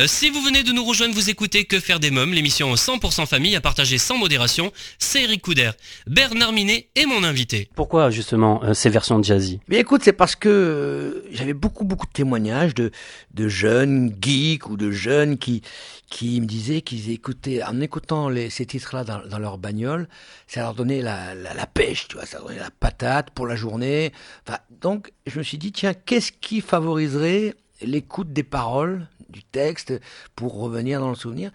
Euh, 0.00 0.06
si 0.06 0.30
vous 0.30 0.40
venez 0.40 0.62
de 0.62 0.72
nous 0.72 0.84
rejoindre, 0.84 1.14
vous 1.14 1.28
écoutez 1.28 1.64
Que 1.64 1.78
faire 1.78 2.00
des 2.00 2.10
mômes, 2.10 2.32
l'émission 2.32 2.72
100% 2.72 3.26
famille 3.26 3.54
à 3.54 3.60
partager 3.60 3.98
sans 3.98 4.16
modération. 4.16 4.72
C'est 4.98 5.24
Eric 5.24 5.42
Couder. 5.42 5.72
Bernard 6.06 6.52
Minet 6.52 6.88
est 6.94 7.04
mon 7.04 7.22
invité. 7.22 7.68
Pourquoi 7.74 8.10
justement 8.10 8.64
euh, 8.64 8.72
ces 8.72 8.88
versions 8.88 9.22
jazzy? 9.22 9.60
Mais 9.68 9.76
écoute, 9.76 10.00
c'est 10.02 10.14
parce 10.14 10.36
que 10.36 10.48
euh, 10.48 11.28
j'avais 11.32 11.52
beaucoup 11.52 11.84
beaucoup 11.84 12.06
de 12.06 12.12
témoignages 12.12 12.74
de, 12.74 12.90
de 13.34 13.48
jeunes 13.48 14.14
geeks 14.20 14.70
ou 14.70 14.78
de 14.78 14.90
jeunes 14.90 15.36
qui, 15.36 15.62
qui 16.08 16.40
me 16.40 16.46
disaient 16.46 16.80
qu'ils 16.80 17.10
écoutaient, 17.10 17.62
en 17.62 17.80
écoutant 17.80 18.28
les, 18.28 18.48
ces 18.48 18.64
titres-là 18.64 19.04
dans, 19.04 19.20
dans, 19.26 19.38
leur 19.38 19.58
bagnole, 19.58 20.08
ça 20.46 20.60
leur 20.60 20.74
donnait 20.74 21.02
la, 21.02 21.34
la, 21.34 21.66
pêche, 21.66 22.08
tu 22.08 22.16
vois, 22.16 22.26
ça 22.26 22.38
leur 22.38 22.48
donnait 22.48 22.60
la 22.60 22.70
patate 22.70 23.30
pour 23.30 23.46
la 23.46 23.54
journée. 23.54 24.12
Enfin, 24.46 24.58
donc, 24.80 25.12
je 25.26 25.38
me 25.38 25.44
suis 25.44 25.58
dit, 25.58 25.72
tiens, 25.72 25.92
qu'est-ce 25.94 26.32
qui 26.32 26.60
favoriserait 26.60 27.54
l'écoute 27.82 28.32
des 28.32 28.42
paroles, 28.42 29.06
du 29.30 29.42
texte, 29.42 29.92
pour 30.36 30.58
revenir 30.58 31.00
dans 31.00 31.10
le 31.10 31.16
souvenir 31.16 31.50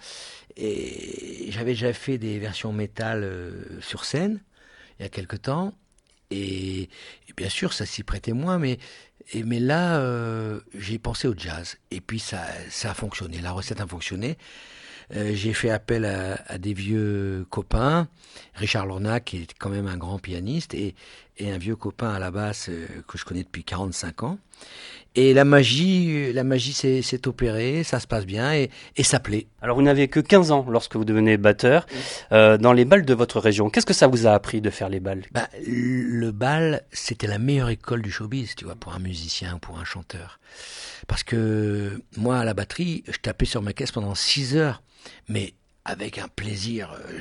Et 0.57 1.47
j'avais 1.49 1.71
déjà 1.71 1.93
fait 1.93 2.17
des 2.17 2.39
versions 2.39 2.73
métal 2.73 3.23
euh, 3.23 3.81
sur 3.81 4.05
scène, 4.05 4.41
il 4.99 5.03
y 5.03 5.05
a 5.05 5.09
quelque 5.09 5.35
temps, 5.35 5.73
et, 6.31 6.89
bien 7.37 7.49
sûr, 7.49 7.73
ça 7.73 7.85
s'y 7.85 8.03
prêtait 8.03 8.33
moins, 8.33 8.57
mais 8.57 8.79
mais 9.33 9.59
là, 9.59 9.99
euh, 9.99 10.59
j'ai 10.75 10.99
pensé 10.99 11.27
au 11.27 11.33
jazz. 11.35 11.77
Et 11.89 11.99
puis 11.99 12.19
ça, 12.19 12.45
ça 12.69 12.91
a 12.91 12.93
fonctionné. 12.93 13.39
La 13.41 13.51
recette 13.51 13.81
a 13.81 13.87
fonctionné. 13.87 14.37
Euh, 15.15 15.33
j'ai 15.33 15.53
fait 15.53 15.69
appel 15.69 16.05
à, 16.05 16.35
à, 16.47 16.57
des 16.57 16.73
vieux 16.73 17.45
copains, 17.49 18.07
Richard 18.55 18.85
Lorna 18.85 19.19
qui 19.19 19.37
est 19.37 19.53
quand 19.57 19.69
même 19.69 19.87
un 19.87 19.97
grand 19.97 20.19
pianiste 20.19 20.73
et, 20.73 20.95
et 21.37 21.51
un 21.51 21.57
vieux 21.57 21.75
copain 21.75 22.09
à 22.13 22.19
la 22.19 22.31
basse 22.31 22.69
euh, 22.69 22.87
que 23.07 23.17
je 23.17 23.25
connais 23.25 23.43
depuis 23.43 23.63
45 23.63 24.23
ans. 24.23 24.37
Et 25.15 25.33
la 25.33 25.45
magie, 25.45 26.33
la 26.33 26.43
magie 26.43 26.73
s'est 26.73 27.27
opérée, 27.27 27.83
ça 27.83 28.01
se 28.01 28.07
passe 28.07 28.25
bien 28.25 28.53
et, 28.53 28.69
et 28.97 29.03
ça 29.03 29.21
plaît. 29.21 29.47
Alors 29.61 29.77
vous 29.77 29.81
n'avez 29.81 30.09
que 30.09 30.19
15 30.19 30.51
ans 30.51 30.65
lorsque 30.69 30.97
vous 30.97 31.05
devenez 31.05 31.37
batteur. 31.37 31.85
Euh, 32.33 32.57
dans 32.57 32.73
les 32.73 32.83
balles 32.83 33.05
de 33.05 33.13
votre 33.13 33.39
région, 33.39 33.69
qu'est-ce 33.69 33.85
que 33.85 33.93
ça 33.93 34.07
vous 34.07 34.27
a 34.27 34.31
appris 34.31 34.59
de 34.59 34.69
faire 34.69 34.89
les 34.89 34.99
balles? 34.99 35.23
Bah, 35.31 35.47
Le 35.65 36.31
bal, 36.31 36.83
c'était 36.91 37.27
la 37.27 37.39
meilleure 37.39 37.69
école 37.69 38.01
du 38.01 38.11
showbiz, 38.11 38.55
tu 38.55 38.65
vois, 38.65 38.75
pour 38.75 38.93
un 38.93 38.99
musicien, 38.99 39.57
pour 39.59 39.79
un 39.79 39.85
chanteur. 39.85 40.39
Parce 41.07 41.23
que 41.23 42.01
moi, 42.17 42.39
à 42.39 42.43
la 42.43 42.53
batterie, 42.53 43.03
je 43.07 43.17
tapais 43.17 43.45
sur 43.45 43.61
ma 43.61 43.71
caisse 43.71 43.93
pendant 43.93 44.15
6 44.15 44.57
heures. 44.57 44.81
Mais 45.29 45.53
avec 45.85 46.17
un 46.17 46.27
plaisir. 46.27 46.91
Euh, 46.93 47.19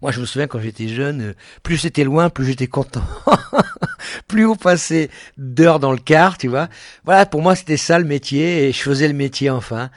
moi, 0.00 0.12
je 0.12 0.20
me 0.20 0.26
souviens 0.26 0.46
quand 0.46 0.60
j'étais 0.60 0.88
jeune, 0.88 1.20
euh, 1.22 1.34
plus 1.62 1.78
c'était 1.78 2.04
loin, 2.04 2.30
plus 2.30 2.46
j'étais 2.46 2.68
content. 2.68 3.04
plus 4.28 4.46
on 4.46 4.54
passait 4.54 5.10
d'heures 5.36 5.80
dans 5.80 5.92
le 5.92 5.98
car, 5.98 6.38
tu 6.38 6.48
vois. 6.48 6.68
Voilà, 7.04 7.26
pour 7.26 7.42
moi, 7.42 7.56
c'était 7.56 7.76
ça 7.76 7.98
le 7.98 8.04
métier, 8.04 8.68
et 8.68 8.72
je 8.72 8.80
faisais 8.80 9.08
le 9.08 9.14
métier 9.14 9.50
enfin. 9.50 9.90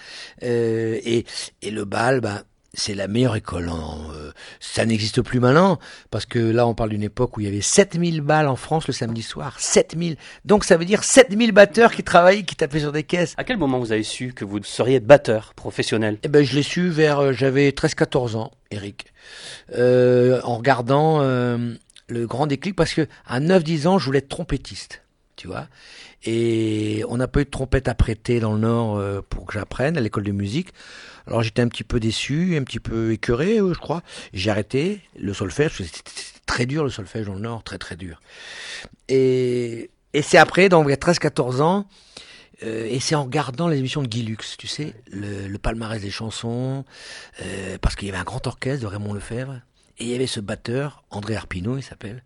Euh, 0.44 1.00
et, 1.06 1.26
et 1.62 1.72
le 1.72 1.86
bal, 1.86 2.20
ben, 2.22 2.42
c'est 2.78 2.94
la 2.94 3.08
meilleure 3.08 3.36
école. 3.36 3.70
Euh, 3.70 4.32
ça 4.60 4.86
n'existe 4.86 5.22
plus 5.22 5.40
maintenant, 5.40 5.80
parce 6.12 6.26
que 6.26 6.40
là, 6.40 6.68
on 6.68 6.76
parle 6.76 6.92
d'une 6.92 7.04
époque 7.04 7.36
où 7.36 7.42
il 7.42 7.46
y 7.46 7.48
avait 7.48 7.62
7000 7.62 8.22
balles 8.22 8.48
en 8.48 8.56
France 8.56 8.88
le 8.88 8.94
samedi 8.94 9.24
soir. 9.24 9.60
7000. 9.60 10.16
Donc 10.46 10.64
ça 10.64 10.78
veut 10.78 10.86
dire 10.86 11.04
7000 11.04 11.52
batteurs 11.52 11.92
qui 11.92 12.04
travaillaient, 12.04 12.44
qui 12.44 12.56
tapaient 12.56 12.80
sur 12.80 12.92
des 12.92 13.04
caisses. 13.04 13.34
À 13.38 13.44
quel 13.44 13.58
moment 13.58 13.80
vous 13.80 13.92
avez 13.92 14.04
su 14.04 14.34
que 14.34 14.46
vous 14.46 14.64
seriez 14.64 15.00
batteur 15.00 15.54
professionnel? 15.56 16.20
Eh 16.24 16.28
ben, 16.28 16.44
je 16.44 16.56
l'ai 16.56 16.64
su 16.64 16.90
vers, 16.90 17.20
euh, 17.20 17.34
j'avais 17.34 17.72
13-14 17.72 18.36
ans, 18.36 18.52
Eric. 18.72 19.12
Euh, 19.76 20.40
en 20.44 20.58
regardant 20.58 21.20
le 21.20 22.26
grand 22.26 22.48
déclic, 22.48 22.76
parce 22.76 22.94
que 22.94 23.08
à 23.26 23.40
9-10 23.40 23.88
ans, 23.88 24.00
je 24.00 24.06
voulais 24.06 24.20
être 24.20 24.30
trompettiste 24.30 25.02
tu 25.38 25.48
vois. 25.48 25.68
Et 26.24 27.04
on 27.10 27.18
n'a 27.18 27.28
pas 27.28 27.42
eu 27.42 27.46
de 27.46 27.50
trompette 27.50 27.88
à 27.88 27.96
prêter 27.96 28.40
dans 28.40 28.54
le 28.54 28.60
Nord 28.60 29.02
pour 29.30 29.46
que 29.46 29.54
j'apprenne 29.54 29.98
à 29.98 30.02
l'école 30.02 30.24
de 30.24 30.32
musique. 30.32 30.70
Alors 31.28 31.44
j'étais 31.44 31.62
un 31.62 31.68
petit 31.68 31.84
peu 31.84 32.00
déçu, 32.00 32.56
un 32.58 32.64
petit 32.64 32.80
peu 32.80 33.12
écœuré, 33.12 33.60
euh, 33.60 33.74
je 33.74 33.80
crois. 33.80 34.02
J'ai 34.34 34.50
arrêté 34.50 35.02
le 35.20 35.34
solfège, 35.34 35.74
c'était 35.78 36.02
très 36.46 36.66
dur 36.66 36.86
le 36.86 36.90
solfège 36.90 37.26
dans 37.26 37.34
le 37.34 37.42
Nord, 37.42 37.64
très 37.64 37.78
très 37.78 37.98
dur. 37.98 38.22
Et, 39.10 39.92
et 40.14 40.22
c'est 40.22 40.38
après, 40.38 40.70
donc 40.70 40.86
il 40.88 40.92
y 40.92 40.94
a 40.94 40.98
13-14 40.98 41.62
ans, 41.62 41.86
euh, 42.64 42.88
et 42.90 43.02
c'est 43.02 43.16
en 43.16 43.26
regardant 43.26 43.68
les 43.68 43.78
émissions 43.78 44.02
de 44.02 44.08
Guy 44.08 44.24
Lux, 44.24 44.56
tu 44.58 44.68
sais, 44.68 44.94
le, 45.12 45.58
palmarès 45.58 46.02
des 46.02 46.12
chansons, 46.12 46.86
euh, 47.42 47.78
parce 47.82 47.98
qu'il 47.98 48.08
y 48.08 48.12
avait 48.12 48.20
un 48.20 48.24
grand 48.24 48.48
orchestre 48.48 48.82
de 48.82 48.88
Raymond 48.88 49.14
Lefebvre, 49.14 49.60
et 50.00 50.06
il 50.06 50.10
y 50.10 50.16
avait 50.16 50.28
ce 50.28 50.40
batteur, 50.40 51.04
André 51.10 51.36
Arpino, 51.36 51.78
il 51.78 51.84
s'appelle, 51.84 52.24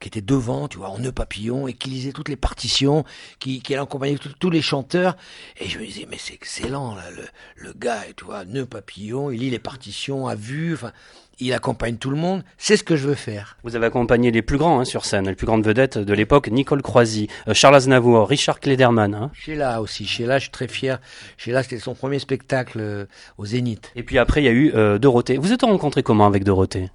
qui 0.00 0.08
était 0.08 0.20
devant, 0.20 0.68
tu 0.68 0.78
vois, 0.78 0.90
en 0.90 0.98
nœud 0.98 1.12
papillon, 1.12 1.68
et 1.68 1.74
qui 1.74 1.90
lisait 1.90 2.12
toutes 2.12 2.28
les 2.28 2.36
partitions, 2.36 3.04
qui, 3.38 3.60
qui 3.60 3.74
accompagnait 3.74 4.18
tous 4.38 4.50
les 4.50 4.62
chanteurs. 4.62 5.16
Et 5.60 5.68
je 5.68 5.78
me 5.78 5.86
disais, 5.86 6.06
mais 6.10 6.18
c'est 6.18 6.34
excellent, 6.34 6.94
là, 6.94 7.10
le, 7.10 7.24
le 7.56 7.72
gars, 7.72 8.02
tu 8.16 8.24
vois, 8.24 8.44
nœud 8.44 8.66
papillon, 8.66 9.30
il 9.30 9.40
lit 9.40 9.50
les 9.50 9.58
partitions 9.58 10.26
à 10.26 10.34
vue, 10.34 10.74
enfin, 10.74 10.92
il 11.38 11.52
accompagne 11.52 11.96
tout 11.96 12.10
le 12.10 12.16
monde. 12.16 12.42
C'est 12.58 12.76
ce 12.76 12.82
que 12.84 12.96
je 12.96 13.06
veux 13.06 13.14
faire. 13.14 13.58
Vous 13.62 13.76
avez 13.76 13.86
accompagné 13.86 14.30
les 14.30 14.42
plus 14.42 14.58
grands 14.58 14.80
hein, 14.80 14.84
sur 14.84 15.04
scène, 15.04 15.26
les 15.26 15.34
plus 15.34 15.46
grandes 15.46 15.64
vedettes 15.64 15.98
de 15.98 16.14
l'époque, 16.14 16.48
Nicole 16.48 16.82
Croisy, 16.82 17.28
euh, 17.46 17.54
Charles 17.54 17.76
Aznavour, 17.76 18.28
Richard 18.28 18.58
Klederman. 18.60 19.14
Hein. 19.14 19.30
Sheila 19.34 19.82
aussi. 19.82 20.06
Sheila, 20.06 20.38
je 20.38 20.44
suis 20.44 20.50
très 20.50 20.68
fier. 20.68 20.98
Sheila, 21.36 21.62
c'était 21.62 21.78
son 21.78 21.94
premier 21.94 22.18
spectacle 22.18 22.78
euh, 22.80 23.06
au 23.38 23.46
Zénith. 23.46 23.92
Et 23.96 24.02
puis 24.02 24.18
après, 24.18 24.40
il 24.42 24.44
y 24.46 24.48
a 24.48 24.52
eu 24.52 24.72
euh, 24.74 24.98
Dorothée. 24.98 25.36
Vous 25.36 25.52
êtes 25.52 25.62
rencontré 25.62 26.02
comment 26.02 26.26
avec 26.26 26.42
Dorothée? 26.42 26.90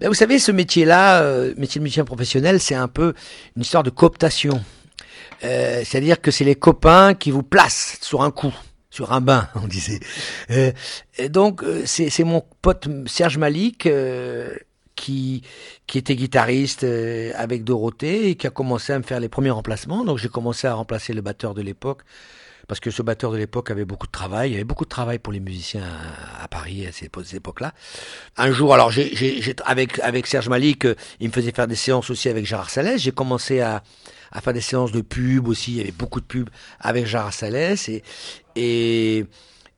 Vous 0.00 0.14
savez, 0.14 0.38
ce 0.38 0.52
métier-là, 0.52 1.22
euh, 1.22 1.54
métier 1.56 1.78
de 1.78 1.82
musicien 1.82 2.04
professionnel, 2.04 2.60
c'est 2.60 2.74
un 2.74 2.88
peu 2.88 3.14
une 3.56 3.62
histoire 3.62 3.82
de 3.82 3.90
cooptation. 3.90 4.62
Euh, 5.44 5.82
C'est-à-dire 5.84 6.20
que 6.20 6.30
c'est 6.30 6.44
les 6.44 6.54
copains 6.54 7.14
qui 7.14 7.30
vous 7.30 7.42
placent 7.42 7.98
sur 8.00 8.22
un 8.22 8.30
coup, 8.30 8.54
sur 8.90 9.12
un 9.12 9.20
bain, 9.20 9.48
on 9.54 9.66
disait. 9.66 10.00
Euh, 10.50 10.72
et 11.18 11.28
donc, 11.28 11.62
euh, 11.62 11.82
c'est 11.86 12.24
mon 12.24 12.42
pote 12.62 12.88
Serge 13.06 13.38
Malik 13.38 13.88
qui, 14.96 15.42
qui 15.86 15.98
était 15.98 16.16
guitariste 16.16 16.84
avec 17.34 17.64
Dorothée 17.64 18.30
et 18.30 18.34
qui 18.34 18.46
a 18.46 18.50
commencé 18.50 18.92
à 18.92 18.98
me 18.98 19.04
faire 19.04 19.20
les 19.20 19.28
premiers 19.28 19.50
remplacements. 19.50 20.04
Donc, 20.04 20.18
j'ai 20.18 20.28
commencé 20.28 20.66
à 20.66 20.74
remplacer 20.74 21.12
le 21.12 21.22
batteur 21.22 21.54
de 21.54 21.62
l'époque 21.62 22.02
parce 22.68 22.80
que 22.80 22.90
ce 22.90 23.02
batteur 23.02 23.32
de 23.32 23.36
l'époque 23.36 23.70
avait 23.70 23.84
beaucoup 23.84 24.06
de 24.06 24.12
travail. 24.12 24.50
Il 24.50 24.52
y 24.52 24.56
avait 24.56 24.64
beaucoup 24.64 24.84
de 24.84 24.90
travail 24.90 25.18
pour 25.18 25.32
les 25.32 25.40
musiciens 25.40 25.82
à, 26.42 26.48
Paris 26.48 26.86
à 26.86 26.92
cette, 26.92 27.34
époque-là. 27.34 27.72
Un 28.36 28.50
jour, 28.50 28.74
alors 28.74 28.90
j'ai, 28.90 29.42
avec 29.64 29.98
avec 30.00 30.26
Serge 30.26 30.48
Malik, 30.48 30.84
euh, 30.84 30.94
il 31.20 31.28
me 31.28 31.32
faisait 31.32 31.52
faire 31.52 31.66
des 31.66 31.76
séances 31.76 32.10
aussi 32.10 32.28
avec 32.28 32.46
Gérard 32.46 32.70
Salès. 32.70 33.00
J'ai 33.00 33.12
commencé 33.12 33.60
à, 33.60 33.82
à 34.32 34.40
faire 34.40 34.52
des 34.52 34.60
séances 34.60 34.92
de 34.92 35.00
pub 35.00 35.48
aussi. 35.48 35.72
Il 35.72 35.76
y 35.78 35.80
avait 35.80 35.92
beaucoup 35.92 36.20
de 36.20 36.26
pubs 36.26 36.50
avec 36.80 37.06
Gérard 37.06 37.32
Salès 37.32 37.88
et 37.88 38.02
et 38.56 39.26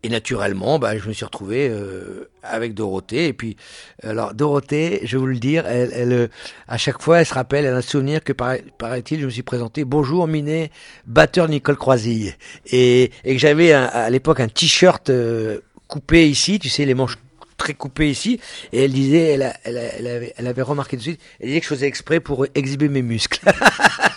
et 0.03 0.09
naturellement, 0.09 0.79
bah, 0.79 0.99
je 0.99 1.07
me 1.09 1.13
suis 1.13 1.25
retrouvé 1.25 1.69
euh, 1.71 2.29
avec 2.43 2.75
Dorothée. 2.75 3.29
Et 3.29 3.33
puis, 3.33 3.57
alors 4.03 4.35
Dorothée, 4.35 5.01
je 5.05 5.17
vais 5.17 5.21
vous 5.21 5.27
le 5.27 5.39
dire, 5.39 5.67
elle, 5.67 5.93
elle, 5.95 6.13
euh, 6.13 6.29
à 6.67 6.77
chaque 6.77 7.01
fois, 7.01 7.21
elle 7.21 7.27
se 7.27 7.35
rappelle, 7.35 7.65
elle 7.65 7.75
a 7.75 7.77
un 7.77 7.83
souvenir 7.83 8.25
que 8.25 8.33
paraît-il, 8.33 9.21
je 9.21 9.27
me 9.27 9.31
suis 9.31 9.43
présenté. 9.43 9.85
Bonjour, 9.85 10.27
Minet, 10.27 10.71
batteur 11.07 11.49
Nicole 11.49 11.77
Croisille, 11.77 12.35
et, 12.67 13.13
et 13.25 13.35
que 13.35 13.39
j'avais 13.39 13.73
à 13.73 14.11
l'époque 14.11 14.41
un 14.41 14.49
t-shirt 14.49 15.09
euh, 15.11 15.61
coupé 15.87 16.29
ici, 16.29 16.59
tu 16.59 16.69
sais, 16.69 16.85
les 16.85 16.95
manches 16.95 17.19
très 17.57 17.75
coupé 17.75 18.11
ici. 18.11 18.41
Et 18.73 18.85
elle 18.85 18.93
disait, 18.93 19.35
elle, 19.35 19.53
elle, 19.63 19.77
elle 19.99 20.07
avait, 20.09 20.35
elle 20.37 20.47
avait 20.49 20.63
remarqué 20.63 20.97
tout 20.97 21.01
de 21.01 21.09
suite, 21.11 21.21
elle 21.39 21.47
disait 21.47 21.61
que 21.61 21.67
je 21.67 21.75
faisais 21.75 21.87
exprès 21.87 22.19
pour 22.19 22.47
exhiber 22.57 22.89
mes 22.89 23.03
muscles. 23.03 23.41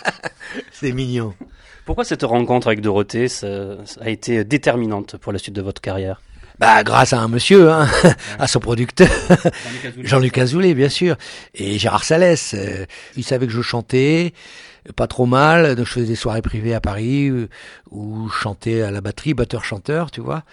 C'est 0.72 0.92
mignon. 0.92 1.34
Pourquoi 1.86 2.04
cette 2.04 2.24
rencontre 2.24 2.66
avec 2.66 2.80
Dorothée 2.80 3.28
ça- 3.28 3.76
ça 3.86 4.00
a 4.02 4.08
été 4.10 4.44
déterminante 4.44 5.16
pour 5.16 5.32
la 5.32 5.38
suite 5.38 5.54
de 5.54 5.62
votre 5.62 5.80
carrière? 5.80 6.20
Bah, 6.58 6.82
grâce 6.82 7.12
à 7.12 7.20
un 7.20 7.28
monsieur, 7.28 7.70
hein, 7.70 7.86
à 8.38 8.46
son 8.46 8.60
producteur, 8.60 9.08
Jean-Luc 9.98 10.38
Azoulay, 10.38 10.74
bien 10.74 10.88
sûr, 10.88 11.16
et 11.54 11.78
Gérard 11.78 12.02
Salès. 12.04 12.54
euh, 12.54 12.86
il 13.16 13.24
savait 13.24 13.46
que 13.46 13.52
je 13.52 13.60
chantais, 13.60 14.32
euh, 14.88 14.92
pas 14.96 15.06
trop 15.06 15.26
mal, 15.26 15.76
donc 15.76 15.86
je 15.86 15.92
faisais 15.92 16.06
des 16.06 16.14
soirées 16.16 16.40
privées 16.42 16.72
à 16.74 16.80
Paris, 16.80 17.28
euh, 17.28 17.48
où 17.90 18.28
je 18.30 18.34
chantais 18.34 18.80
à 18.80 18.90
la 18.90 19.02
batterie, 19.02 19.34
batteur-chanteur, 19.34 20.10
tu 20.10 20.22
vois. 20.22 20.44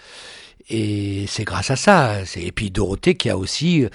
Et 0.68 1.24
c'est 1.26 1.44
grâce 1.44 1.70
à 1.70 1.76
ça. 1.76 2.16
Et 2.36 2.52
puis 2.52 2.70
Dorothée 2.70 3.14
qui 3.16 3.28
a 3.30 3.36
aussi... 3.38 3.86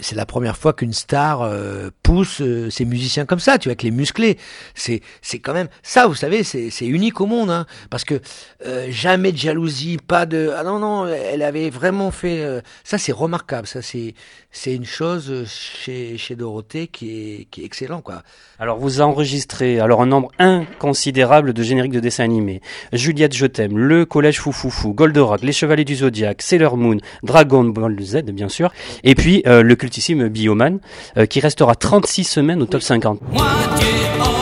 C'est 0.00 0.16
la 0.16 0.26
première 0.26 0.56
fois 0.56 0.72
qu'une 0.72 0.92
star 0.92 1.42
euh, 1.42 1.90
pousse 2.02 2.40
euh, 2.40 2.68
ses 2.68 2.84
musiciens 2.84 3.26
comme 3.26 3.38
ça, 3.38 3.58
tu 3.58 3.68
vois, 3.68 3.72
avec 3.72 3.82
les 3.82 3.92
musclés. 3.92 4.38
C'est 4.74 5.00
c'est 5.22 5.38
quand 5.38 5.54
même 5.54 5.68
ça, 5.82 6.06
vous 6.08 6.14
savez, 6.14 6.42
c'est 6.42 6.86
unique 6.86 7.20
au 7.20 7.26
monde, 7.26 7.50
hein, 7.50 7.66
parce 7.90 8.04
que 8.04 8.20
euh, 8.66 8.86
jamais 8.90 9.30
de 9.30 9.36
jalousie, 9.36 9.98
pas 10.04 10.26
de 10.26 10.52
ah 10.56 10.64
non 10.64 10.80
non, 10.80 11.06
elle 11.06 11.42
avait 11.42 11.70
vraiment 11.70 12.10
fait 12.10 12.44
ça, 12.82 12.98
c'est 12.98 13.12
remarquable, 13.12 13.66
ça 13.66 13.82
c'est 13.82 14.14
c'est 14.50 14.74
une 14.74 14.84
chose 14.84 15.44
chez 15.46 16.18
chez 16.18 16.34
Dorothée 16.34 16.88
qui 16.88 17.10
est 17.10 17.44
qui 17.50 17.62
est 17.62 17.64
excellent 17.64 18.00
quoi. 18.00 18.22
Alors 18.58 18.78
vous 18.78 19.00
enregistrez 19.00 19.78
alors 19.78 20.02
un 20.02 20.06
nombre 20.06 20.30
inconsidérable 20.38 21.52
de 21.52 21.62
génériques 21.62 21.92
de 21.92 22.00
dessins 22.00 22.24
animés. 22.24 22.60
Juliette 22.92 23.34
Je 23.34 23.46
t'aime, 23.46 23.78
Le 23.78 24.04
Collège 24.06 24.40
Foufoufou, 24.40 24.92
Goldorak, 24.92 25.42
Les 25.42 25.52
Chevaliers 25.52 25.84
du 25.84 25.96
Zodiaque, 25.96 26.42
Sailor 26.42 26.76
Moon, 26.76 26.98
Dragon 27.22 27.64
Ball 27.64 27.96
Z 28.00 28.22
bien 28.32 28.48
sûr, 28.48 28.72
et 29.04 29.14
puis 29.14 29.42
le 29.44 29.74
cultissime 29.84 30.28
Bioman 30.28 30.78
euh, 31.18 31.26
qui 31.26 31.40
restera 31.40 31.74
36 31.74 32.24
semaines 32.24 32.62
au 32.62 32.66
top 32.66 32.80
50. 32.80 33.20
Moitié 33.32 34.33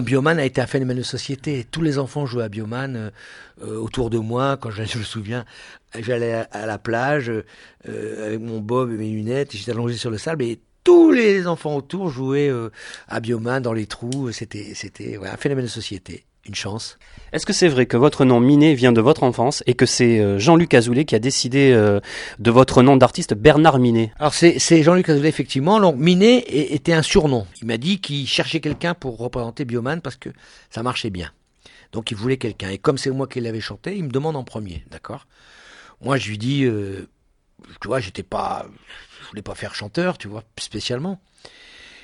Bioman 0.00 0.38
a 0.38 0.44
été 0.44 0.60
un 0.60 0.66
phénomène 0.66 0.96
de 0.96 1.02
société. 1.02 1.66
Tous 1.70 1.82
les 1.82 1.98
enfants 1.98 2.26
jouaient 2.26 2.44
à 2.44 2.48
Bioman 2.48 2.96
euh, 2.96 3.10
euh, 3.62 3.76
autour 3.78 4.10
de 4.10 4.18
moi. 4.18 4.56
Quand 4.56 4.70
je, 4.70 4.82
me 4.82 5.04
souviens, 5.04 5.44
j'allais 5.98 6.46
à, 6.50 6.66
la 6.66 6.78
plage 6.78 7.30
euh, 7.30 8.26
avec 8.26 8.40
mon 8.40 8.60
bob 8.60 8.92
et 8.92 8.96
mes 8.96 9.10
lunettes. 9.10 9.54
et 9.54 9.58
J'étais 9.58 9.72
allongé 9.72 9.96
sur 9.96 10.10
le 10.10 10.18
sable 10.18 10.44
et 10.44 10.60
tous 10.84 11.10
les 11.10 11.46
enfants 11.46 11.76
autour 11.76 12.10
jouaient 12.10 12.52
à 13.08 13.20
Bioman 13.20 13.62
dans 13.62 13.72
les 13.72 13.86
trous. 13.86 14.32
C'était, 14.32 14.74
un 15.22 15.36
phénomène 15.36 15.64
de 15.64 15.70
société. 15.70 16.24
Une 16.46 16.54
chance. 16.54 16.98
Est-ce 17.32 17.46
que 17.46 17.54
c'est 17.54 17.68
vrai 17.68 17.86
que 17.86 17.96
votre 17.96 18.26
nom 18.26 18.38
Minet 18.38 18.74
vient 18.74 18.92
de 18.92 19.00
votre 19.00 19.22
enfance 19.22 19.62
et 19.66 19.72
que 19.72 19.86
c'est 19.86 20.20
euh, 20.20 20.38
Jean-Luc 20.38 20.74
Azoulay 20.74 21.06
qui 21.06 21.14
a 21.14 21.18
décidé 21.18 21.72
euh, 21.72 22.00
de 22.38 22.50
votre 22.50 22.82
nom 22.82 22.96
d'artiste 22.96 23.32
Bernard 23.32 23.78
Minet? 23.78 24.12
Alors 24.18 24.34
c'est, 24.34 24.82
Jean-Luc 24.82 25.08
Azoulay 25.08 25.30
effectivement. 25.30 25.80
Donc 25.80 25.96
Minet 25.96 26.44
était 26.48 26.92
un 26.92 27.00
surnom. 27.00 27.46
Il 27.62 27.66
m'a 27.66 27.78
dit 27.78 27.98
qu'il 27.98 28.28
cherchait 28.28 28.60
quelqu'un 28.60 28.92
pour 28.92 29.16
représenter 29.16 29.64
Bioman 29.64 30.02
parce 30.02 30.16
que 30.16 30.28
ça 30.68 30.82
marchait 30.82 31.10
bien. 31.10 31.30
Donc 31.92 32.10
il 32.10 32.16
voulait 32.16 32.36
quelqu'un. 32.36 32.68
Et 32.68 32.78
comme 32.78 32.98
c'est 32.98 33.10
moi 33.10 33.26
qui 33.26 33.40
l'avais 33.40 33.60
chanté, 33.60 33.96
il 33.96 34.04
me 34.04 34.10
demande 34.10 34.36
en 34.36 34.44
premier, 34.44 34.84
d'accord? 34.90 35.26
Moi 36.02 36.18
je 36.18 36.28
lui 36.28 36.36
dis, 36.36 36.64
euh, 36.64 37.08
tu 37.80 37.88
vois, 37.88 38.00
j'étais 38.00 38.22
pas, 38.22 38.66
je 39.22 39.28
voulais 39.30 39.42
pas 39.42 39.54
faire 39.54 39.74
chanteur, 39.74 40.18
tu 40.18 40.28
vois, 40.28 40.42
spécialement. 40.58 41.20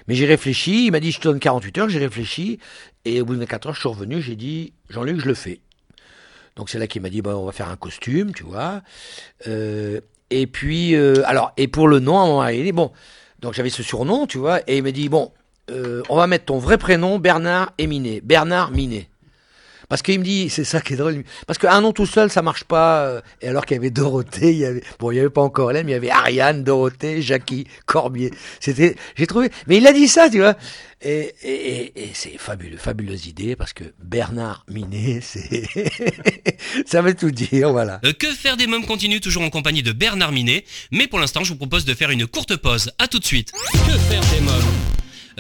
Mais 0.08 0.14
j'ai 0.14 0.26
réfléchi. 0.26 0.86
Il 0.86 0.92
m'a 0.92 1.00
dit, 1.00 1.12
je 1.12 1.18
te 1.18 1.24
donne 1.24 1.38
48 1.38 1.78
heures. 1.78 1.88
J'ai 1.88 1.98
réfléchi 1.98 2.58
et 3.04 3.20
au 3.20 3.24
bout 3.24 3.34
de 3.34 3.40
24 3.40 3.66
heures, 3.68 3.74
je 3.74 3.80
suis 3.80 3.88
revenu. 3.88 4.20
J'ai 4.20 4.36
dit, 4.36 4.72
Jean-Luc, 4.88 5.20
je 5.20 5.26
le 5.26 5.34
fais. 5.34 5.60
Donc 6.56 6.68
c'est 6.68 6.78
là 6.78 6.86
qu'il 6.86 7.02
m'a 7.02 7.10
dit, 7.10 7.22
bah, 7.22 7.36
on 7.36 7.44
va 7.44 7.52
faire 7.52 7.68
un 7.68 7.76
costume, 7.76 8.32
tu 8.32 8.44
vois. 8.44 8.82
Euh, 9.46 10.00
et 10.30 10.46
puis, 10.46 10.94
euh, 10.94 11.22
alors, 11.26 11.52
et 11.56 11.68
pour 11.68 11.88
le 11.88 12.00
nom, 12.00 12.46
il 12.48 12.64
dit, 12.64 12.72
bon, 12.72 12.92
donc 13.40 13.54
j'avais 13.54 13.70
ce 13.70 13.82
surnom, 13.82 14.26
tu 14.26 14.38
vois, 14.38 14.60
et 14.66 14.78
il 14.78 14.82
m'a 14.82 14.92
dit, 14.92 15.08
bon, 15.08 15.32
euh, 15.70 16.02
on 16.08 16.16
va 16.16 16.26
mettre 16.26 16.46
ton 16.46 16.58
vrai 16.58 16.78
prénom, 16.78 17.18
Bernard 17.18 17.72
et 17.78 17.86
Minet. 17.86 18.20
Bernard 18.22 18.70
Minet. 18.70 19.08
Parce 19.90 20.00
qu'il 20.00 20.18
me 20.20 20.24
dit, 20.24 20.48
c'est 20.48 20.64
ça 20.64 20.80
qui 20.80 20.94
est 20.94 20.96
drôle, 20.96 21.22
parce 21.46 21.58
qu'un 21.58 21.82
nom 21.82 21.92
tout 21.92 22.06
seul, 22.06 22.30
ça 22.30 22.40
marche 22.40 22.64
pas. 22.64 23.04
euh, 23.04 23.20
Et 23.42 23.48
alors 23.48 23.66
qu'il 23.66 23.74
y 23.76 23.78
avait 23.78 23.90
Dorothée, 23.90 24.52
il 24.52 24.58
y 24.58 24.64
avait, 24.64 24.82
bon, 24.98 25.10
il 25.10 25.16
y 25.16 25.20
avait 25.20 25.28
pas 25.28 25.42
encore 25.42 25.70
Hélène, 25.70 25.84
mais 25.84 25.92
il 25.92 25.94
y 25.94 25.98
avait 25.98 26.10
Ariane, 26.10 26.64
Dorothée, 26.64 27.20
Jackie, 27.20 27.66
Corbier. 27.84 28.30
C'était, 28.60 28.94
j'ai 29.16 29.26
trouvé, 29.26 29.50
mais 29.66 29.76
il 29.76 29.86
a 29.86 29.92
dit 29.92 30.08
ça, 30.08 30.30
tu 30.30 30.38
vois. 30.38 30.54
Et, 31.02 31.34
et, 31.42 31.50
et, 31.52 32.02
et 32.04 32.10
c'est 32.14 32.36
fabuleux, 32.38 32.76
fabuleuse 32.76 33.26
idée, 33.26 33.56
parce 33.56 33.72
que 33.72 33.84
Bernard 34.02 34.64
Minet, 34.68 35.20
c'est, 35.22 35.64
ça 36.86 37.02
veut 37.02 37.14
tout 37.14 37.30
dire, 37.30 37.70
voilà. 37.72 38.00
Euh, 38.04 38.12
Que 38.12 38.28
faire 38.28 38.56
des 38.56 38.66
mômes 38.66 38.86
continue 38.86 39.20
toujours 39.20 39.42
en 39.42 39.50
compagnie 39.50 39.82
de 39.82 39.92
Bernard 39.92 40.30
Minet, 40.32 40.64
mais 40.92 41.06
pour 41.08 41.18
l'instant 41.18 41.42
je 41.42 41.50
vous 41.50 41.56
propose 41.58 41.84
de 41.84 41.94
faire 41.94 42.10
une 42.10 42.26
courte 42.26 42.56
pause. 42.56 42.92
À 42.98 43.08
tout 43.08 43.18
de 43.18 43.24
suite. 43.24 43.52
Que 43.72 43.98
faire 43.98 44.22
des 44.32 44.40
mômes? 44.40 44.62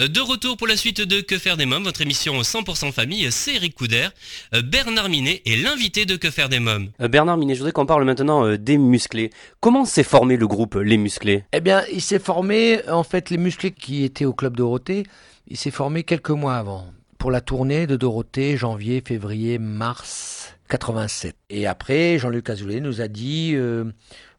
De 0.08 0.20
retour 0.20 0.56
pour 0.56 0.66
la 0.66 0.76
suite 0.76 1.00
de 1.00 1.20
Que 1.20 1.36
faire 1.36 1.56
des 1.56 1.66
mômes, 1.66 1.84
votre 1.84 2.00
émission 2.00 2.40
100% 2.40 2.90
famille, 2.92 3.30
c'est 3.30 3.56
Eric 3.56 3.74
Couder. 3.74 4.08
Euh, 4.54 4.62
Bernard 4.62 5.08
Minet 5.08 5.42
est 5.44 5.62
l'invité 5.62 6.06
de 6.06 6.16
Que 6.16 6.30
faire 6.30 6.48
des 6.48 6.58
mômes. 6.58 6.88
Euh, 7.02 7.08
Bernard 7.08 7.36
Minet, 7.36 7.54
je 7.54 7.58
voudrais 7.58 7.72
qu'on 7.72 7.86
parle 7.86 8.04
maintenant 8.04 8.46
euh, 8.46 8.56
des 8.56 8.78
musclés. 8.78 9.30
Comment 9.60 9.84
s'est 9.84 10.02
formé 10.02 10.36
le 10.36 10.46
groupe 10.46 10.76
Les 10.76 10.96
Musclés? 10.96 11.44
Eh 11.52 11.60
bien, 11.60 11.82
il 11.92 12.00
s'est 12.00 12.18
formé, 12.18 12.80
en 12.88 13.02
fait, 13.02 13.28
les 13.28 13.36
musclés 13.36 13.72
qui 13.72 14.04
étaient 14.04 14.24
au 14.24 14.32
club 14.32 14.56
Dorothée, 14.56 15.04
il 15.48 15.56
s'est 15.56 15.70
formé 15.70 16.02
quelques 16.02 16.30
mois 16.30 16.56
avant. 16.56 16.86
Pour 17.18 17.30
la 17.30 17.42
tournée 17.42 17.86
de 17.86 17.96
Dorothée, 17.96 18.56
janvier, 18.56 19.02
février, 19.06 19.58
mars 19.58 20.54
87. 20.70 21.36
Et 21.50 21.66
après, 21.66 22.18
Jean-Luc 22.18 22.48
Azoulay 22.48 22.80
nous 22.80 23.02
a 23.02 23.08
dit, 23.08 23.52
euh, 23.54 23.84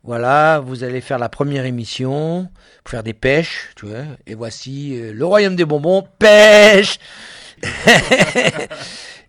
voilà, 0.04 0.60
vous 0.60 0.84
allez 0.84 1.02
faire 1.02 1.20
la 1.20 1.30
première 1.30 1.66
émission, 1.66 2.50
pour 2.84 2.92
faire 2.92 3.04
des 3.04 3.14
pêches, 3.14 3.70
tu 3.76 3.86
vois, 3.86 4.04
et 4.26 4.34
voici 4.34 5.00
euh, 5.00 5.14
le 5.14 5.26
royaume 5.26 5.56
des 5.56 5.66
bonbons, 5.66 6.04
pêche 6.20 6.98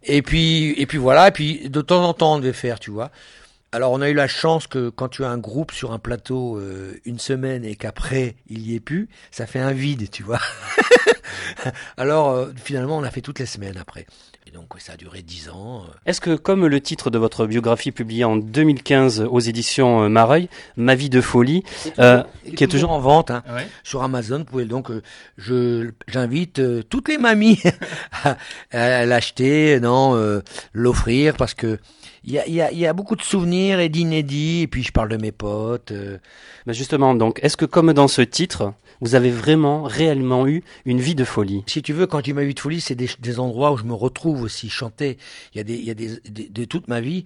Et 0.05 0.23
puis, 0.23 0.75
et 0.79 0.87
puis 0.87 0.99
voilà, 0.99 1.29
et 1.29 1.31
puis 1.31 1.69
de 1.69 1.81
temps 1.81 2.05
en 2.05 2.15
temps 2.15 2.35
on 2.35 2.39
devait 2.39 2.53
faire, 2.53 2.81
tu 2.81 2.91
vois. 2.91 3.11
Alors 3.71 3.93
on 3.93 4.01
a 4.01 4.11
eu 4.11 4.15
la 4.15 4.27
chance 4.29 4.67
que 4.67 4.91
quand 4.91 5.09
tu 5.09 5.25
as 5.25 5.29
un 5.29 5.39
groupe 5.39 5.73
sur 5.73 5.93
un 5.93 5.99
plateau 5.99 6.59
euh, 6.59 7.01
une 7.05 7.19
semaine 7.19 7.65
et 7.65 7.77
qu'après 7.77 8.37
il 8.49 8.67
y 8.67 8.75
ait 8.75 8.81
plus, 8.81 9.09
ça 9.31 9.47
fait 9.47 9.61
un 9.61 9.73
vide, 9.73 10.11
tu 10.11 10.23
vois. 10.23 10.41
Alors 11.97 12.31
euh, 12.31 12.53
finalement 12.57 12.99
on 12.99 13.03
a 13.03 13.11
fait 13.11 13.23
toutes 13.23 13.39
les 13.39 13.47
semaines 13.47 13.79
après. 13.79 14.07
Et 14.47 14.51
donc 14.51 14.75
ça 14.79 14.95
a 14.95 14.97
duré 14.97 15.23
dix 15.23 15.49
ans. 15.51 15.83
euh. 15.87 15.93
Est-ce 16.05 16.21
que, 16.21 16.35
comme 16.35 16.67
le 16.67 16.81
titre 16.81 17.11
de 17.11 17.19
votre 17.19 17.47
biographie 17.47 17.93
publiée 17.93 18.25
en 18.25 18.37
2015 18.37 19.21
aux 19.31 19.39
éditions 19.39 20.03
euh, 20.03 20.09
Mareuil, 20.09 20.49
Ma 20.77 20.97
vie 20.97 21.09
de 21.11 21.21
folie, 21.21 21.63
euh, 22.01 22.25
qui 22.57 22.65
est 22.65 22.67
toujours 22.67 22.91
en 22.91 22.99
vente 22.99 23.31
hein, 23.31 23.45
Ouais? 23.49 23.69
sur 23.85 24.03
Amazon. 24.03 24.39
Vous 24.39 24.45
pouvez 24.45 24.65
donc, 24.65 24.91
euh, 24.91 25.01
je 25.39 25.91
j'invite 26.09 26.59
euh, 26.59 26.83
toutes 26.83 27.09
les 27.09 27.19
mamies 27.19 27.61
à, 28.25 28.37
à 28.73 29.07
l'acheter, 29.07 29.79
non, 29.81 30.17
euh, 30.17 30.41
l'offrir 30.73 31.37
parce 31.37 31.55
que 31.55 31.79
il 32.25 32.33
y 32.33 32.39
a, 32.39 32.47
il 32.47 32.55
y, 32.55 32.63
a, 32.63 32.73
y 32.73 32.87
a 32.87 32.93
beaucoup 32.93 33.17
de 33.17 33.23
souvenirs 33.23 33.79
et 33.81 33.89
d'inédits. 33.89 34.63
Et 34.63 34.67
puis 34.67 34.83
je 34.83 34.91
parle 34.93 35.09
de 35.09 35.17
mes 35.17 35.33
potes. 35.33 35.93
euh. 35.93 36.19
Mais 36.67 36.75
justement, 36.75 37.15
donc, 37.15 37.39
est-ce 37.43 37.57
que 37.57 37.65
comme 37.65 37.93
dans 37.93 38.09
ce 38.09 38.23
titre, 38.23 38.75
vous 39.03 39.17
avez 39.17 39.31
vraiment, 39.31 39.83
réellement 39.83 40.47
eu 40.47 40.63
une 40.85 41.01
vie 41.01 41.17
de 41.17 41.25
folie 41.25 41.65
Si 41.67 41.83
tu 41.83 41.93
veux, 41.93 42.07
quand 42.07 42.25
j'ai 42.25 42.33
ma 42.33 42.45
vie 42.45 42.55
de 42.55 42.61
folie, 42.61 42.81
c'est 42.81 42.95
des, 42.95 43.41
endroits 43.41 43.73
où 43.73 43.77
je 43.77 43.83
me 43.83 43.95
retrouve 43.95 44.43
aussi 44.43 44.71
chanter. 44.71 45.19
Il 45.53 45.59
y 45.59 45.61
a 45.61 45.65
des, 45.65 45.75
il 45.75 45.85
y 45.85 45.91
a 45.91 45.95
des, 45.95 46.21
de 46.31 46.65
toute 46.65 46.87
ma 46.87 47.01
vie, 47.01 47.25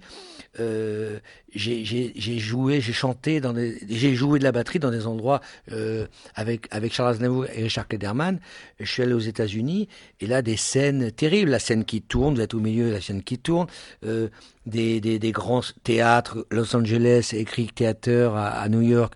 euh, 0.59 1.19
j'ai 1.53 2.39
joué, 2.39 2.81
j'ai 2.81 2.93
chanté 2.93 3.39
dans 3.41 3.55
j'ai 3.55 4.15
joué 4.15 4.39
de 4.39 4.43
la 4.43 4.51
batterie 4.51 4.79
dans 4.79 4.89
des 4.89 5.05
endroits 5.05 5.39
euh, 5.71 6.07
avec 6.33 6.67
avec 6.71 6.93
Charles 6.93 7.11
Aznavour 7.11 7.45
et 7.45 7.63
Richard 7.63 7.87
Klederman. 7.87 8.39
Je 8.79 8.91
suis 8.91 9.03
allé 9.03 9.13
aux 9.13 9.19
États-Unis 9.19 9.87
et 10.19 10.25
là 10.25 10.41
des 10.41 10.57
scènes 10.57 11.11
terribles, 11.11 11.51
la 11.51 11.59
scène 11.59 11.85
qui 11.85 12.01
tourne, 12.01 12.35
vous 12.35 12.41
êtes 12.41 12.55
au 12.55 12.59
milieu, 12.59 12.91
la 12.91 13.01
scène 13.01 13.21
qui 13.21 13.37
tourne, 13.37 13.67
euh, 14.03 14.29
des, 14.65 14.99
des 14.99 15.19
des 15.19 15.31
grands 15.31 15.61
théâtres, 15.83 16.47
Los 16.49 16.75
Angeles, 16.75 17.29
Ecric 17.33 17.75
Theater 17.75 18.35
à, 18.35 18.47
à 18.47 18.67
New 18.67 18.81
York 18.81 19.13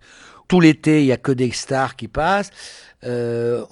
tout 0.51 0.59
l'été, 0.59 0.99
il 0.99 1.05
y 1.05 1.13
a 1.13 1.17
que 1.17 1.31
des 1.31 1.49
stars 1.51 1.95
qui 1.95 2.09
passent. 2.09 2.51
Euh, 3.05 3.63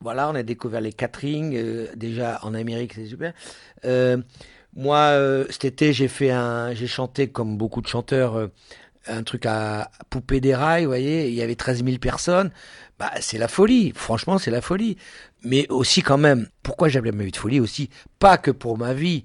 voilà, 0.00 0.30
on 0.30 0.34
a 0.34 0.42
découvert 0.42 0.80
les 0.80 0.92
catering 0.92 1.54
euh, 1.54 1.86
déjà 1.94 2.40
en 2.42 2.54
Amérique, 2.54 2.94
c'est 2.94 3.06
super. 3.06 3.32
Euh, 3.84 4.16
moi, 4.74 4.96
euh, 4.96 5.44
cet 5.50 5.64
été, 5.64 5.92
j'ai 5.92 6.08
fait 6.08 6.32
un, 6.32 6.74
j'ai 6.74 6.88
chanté 6.88 7.28
comme 7.28 7.56
beaucoup 7.56 7.80
de 7.80 7.86
chanteurs 7.86 8.48
un 9.06 9.22
truc 9.22 9.46
à 9.46 9.92
Poupée 10.10 10.40
des 10.40 10.56
rails, 10.56 10.82
vous 10.82 10.90
voyez. 10.90 11.28
Il 11.28 11.34
y 11.34 11.42
avait 11.42 11.54
13 11.54 11.84
000 11.84 11.98
personnes. 11.98 12.50
Bah, 12.98 13.12
c'est 13.20 13.38
la 13.38 13.48
folie. 13.48 13.92
Franchement, 13.94 14.38
c'est 14.38 14.50
la 14.50 14.60
folie. 14.60 14.96
Mais 15.44 15.66
aussi 15.70 16.02
quand 16.02 16.18
même, 16.18 16.48
pourquoi 16.62 16.88
j'appelais 16.88 17.12
ma 17.12 17.24
vie 17.24 17.32
de 17.32 17.36
folie 17.36 17.60
aussi? 17.60 17.90
Pas 18.18 18.38
que 18.38 18.50
pour 18.50 18.78
ma 18.78 18.94
vie. 18.94 19.24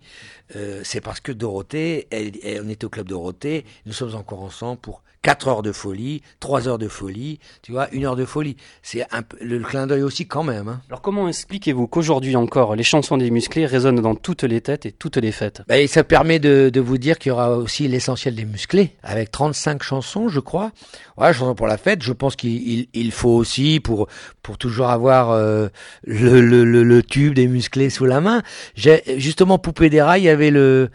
Euh, 0.55 0.81
c'est 0.83 1.01
parce 1.01 1.19
que 1.19 1.31
Dorothée, 1.31 2.07
elle, 2.09 2.31
elle- 2.43 2.61
on 2.65 2.69
était 2.69 2.85
au 2.85 2.89
club 2.89 3.07
Dorothée. 3.09 3.65
Nous 3.85 3.93
sommes 3.93 4.15
encore 4.15 4.41
ensemble 4.41 4.79
pour 4.79 5.03
4 5.23 5.49
heures 5.49 5.63
de 5.63 5.73
folie, 5.73 6.21
3 6.39 6.69
heures 6.69 6.77
de 6.77 6.87
folie, 6.87 7.39
tu 7.61 7.73
vois, 7.73 7.89
une 7.91 8.05
heure 8.05 8.15
de 8.15 8.23
folie. 8.23 8.55
C'est 8.81 9.03
le, 9.41 9.57
le 9.57 9.63
clin 9.65 9.85
d'œil 9.85 10.03
aussi 10.03 10.25
quand 10.25 10.43
même. 10.43 10.69
Hein. 10.69 10.79
Alors 10.87 11.01
comment 11.01 11.27
expliquez-vous 11.27 11.87
qu'aujourd'hui 11.87 12.37
encore, 12.37 12.75
les 12.77 12.83
chansons 12.83 13.17
des 13.17 13.29
musclés 13.29 13.65
résonnent 13.65 13.99
dans 13.99 14.15
toutes 14.15 14.43
les 14.43 14.61
têtes 14.61 14.85
et 14.85 14.93
toutes 14.93 15.17
les 15.17 15.33
fêtes? 15.33 15.63
Bah, 15.67 15.79
et 15.79 15.87
ça 15.87 16.05
permet 16.05 16.39
de, 16.39 16.69
de 16.71 16.79
vous 16.79 16.97
dire 16.97 17.19
qu'il 17.19 17.31
y 17.31 17.33
aura 17.33 17.57
aussi 17.57 17.89
l'essentiel 17.89 18.35
des 18.35 18.45
musclés, 18.45 18.91
avec 19.03 19.29
35 19.31 19.83
chansons, 19.83 20.29
je 20.29 20.39
crois. 20.39 20.71
Ouais, 21.17 21.33
chansons 21.33 21.55
pour 21.55 21.67
la 21.67 21.77
fête. 21.77 22.03
Je 22.03 22.13
pense 22.13 22.37
qu'il 22.37 22.51
il, 22.51 22.87
il 22.93 23.11
faut 23.11 23.31
aussi, 23.35 23.81
pour, 23.81 24.07
pour 24.43 24.57
toujours 24.57 24.87
avoir 24.87 25.31
euh, 25.31 25.67
le, 26.07 26.41
le, 26.41 26.63
le, 26.63 26.83
le 26.83 27.03
tube 27.03 27.33
des 27.33 27.47
musclés 27.47 27.89
sous 27.89 28.05
la 28.05 28.21
main. 28.21 28.41
J'ai 28.75 29.03
justement 29.17 29.59
Poupée 29.59 29.89
des 29.89 30.01
rails, 30.01 30.21
il 30.21 30.25
y 30.25 30.29
avait 30.29 30.51
le 30.51 30.89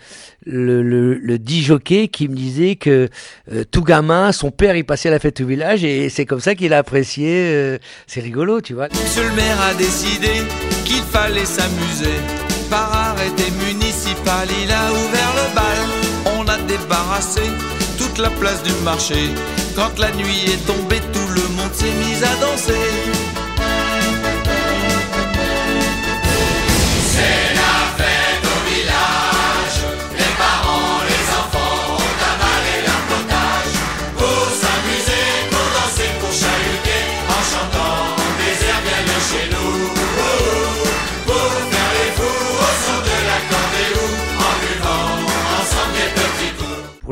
le, 0.45 0.83
le, 0.83 1.15
le 1.15 1.39
dit 1.39 1.63
jockey 1.63 2.09
qui 2.09 2.27
me 2.29 2.35
disait 2.35 2.75
que 2.75 3.09
euh, 3.53 3.65
tout 3.71 3.85
gamin, 3.85 4.33
son 4.33 4.51
père, 4.51 4.75
il 4.75 4.85
passait 4.85 5.11
la 5.11 5.21
fête 5.21 5.41
au 5.41 5.47
village 5.47 5.85
et 5.85 6.09
c'est 6.09 6.27
comme 6.27 6.41
ça 6.41 6.55
qu'il 6.57 6.73
a 6.73 6.79
apprécié. 6.79 7.29
euh, 7.29 7.79
c'est 8.09 8.21
rigolo, 8.21 8.61
tu 8.61 8.75
vois. 8.75 8.89
Monsieur 8.89 9.23
le 9.23 9.37
maire 9.37 9.61
a 9.61 9.75
décidé 9.75 10.33
qu'il 10.85 11.03
fallait 11.03 11.45
s'amuser. 11.45 12.19
Par 12.71 12.93
arrêté 12.93 13.45
municipal, 13.67 14.49
il 14.65 14.71
a 14.73 14.91
ouvert 14.91 15.33
le 15.37 15.55
bal. 15.55 16.37
On 16.39 16.49
a 16.49 16.57
débarrassé 16.67 17.43
toute 17.99 18.19
la 18.19 18.31
place 18.31 18.63
du 18.63 18.73
marché. 18.83 19.29
Quand 19.77 19.99
la 19.99 20.11
nuit 20.13 20.45
est 20.47 20.67
tombée, 20.67 21.01
tout 21.13 21.29
le 21.35 21.43
monde 21.57 21.73
s'est 21.73 21.85
mis 21.87 22.17
à 22.25 22.35
danser. 22.41 22.73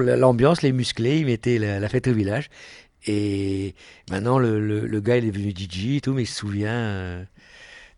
Pour 0.00 0.16
l'ambiance, 0.16 0.62
les 0.62 0.72
musclés, 0.72 1.18
ils 1.18 1.26
mettaient 1.26 1.58
la, 1.58 1.78
la 1.78 1.88
fête 1.88 2.08
au 2.08 2.14
village. 2.14 2.48
Et 3.06 3.74
maintenant, 4.10 4.38
le, 4.38 4.60
le, 4.60 4.86
le 4.86 5.00
gars, 5.00 5.16
il 5.16 5.26
est 5.26 5.30
venu 5.30 5.50
DJ 5.50 5.96
et 5.96 6.00
tout, 6.00 6.12
mais 6.12 6.22
il 6.22 6.26
se 6.26 6.36
souvient 6.36 6.72
euh, 6.72 7.22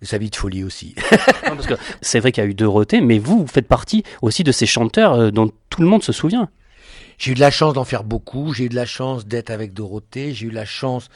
de 0.01 0.07
sa 0.07 0.19
vie 0.19 0.31
de 0.31 0.37
folie 0.37 0.65
aussi. 0.65 0.95
Non, 1.49 1.57
parce 1.57 1.67
que 1.67 1.75
c'est 2.01 2.21
vrai 2.21 2.33
qu'il 2.33 2.43
y 2.43 2.47
a 2.47 2.51
eu 2.51 2.55
Dorothée, 2.55 3.01
mais 3.01 3.19
vous, 3.19 3.41
vous 3.41 3.47
faites 3.47 3.69
partie 3.69 4.05
aussi 4.23 4.43
de 4.43 4.53
ces 4.53 4.65
chanteurs 4.65 5.15
euh, 5.15 5.31
dont 5.31 5.51
tout 5.71 5.83
le 5.83 5.89
monde 5.89 6.03
se 6.03 6.13
souvient. 6.13 6.49
J'ai 7.19 7.33
eu 7.33 7.35
de 7.35 7.41
la 7.41 7.51
chance 7.51 7.75
d'en 7.75 7.85
faire 7.85 8.05
beaucoup. 8.05 8.55
J'ai 8.55 8.65
eu 8.65 8.69
de 8.69 8.75
la 8.75 8.87
chance 8.87 9.27
d'être 9.27 9.51
avec 9.51 9.75
Dorothée. 9.75 10.33
J'ai 10.33 10.47
eu 10.47 10.51
la 10.51 10.65
chance 10.65 11.09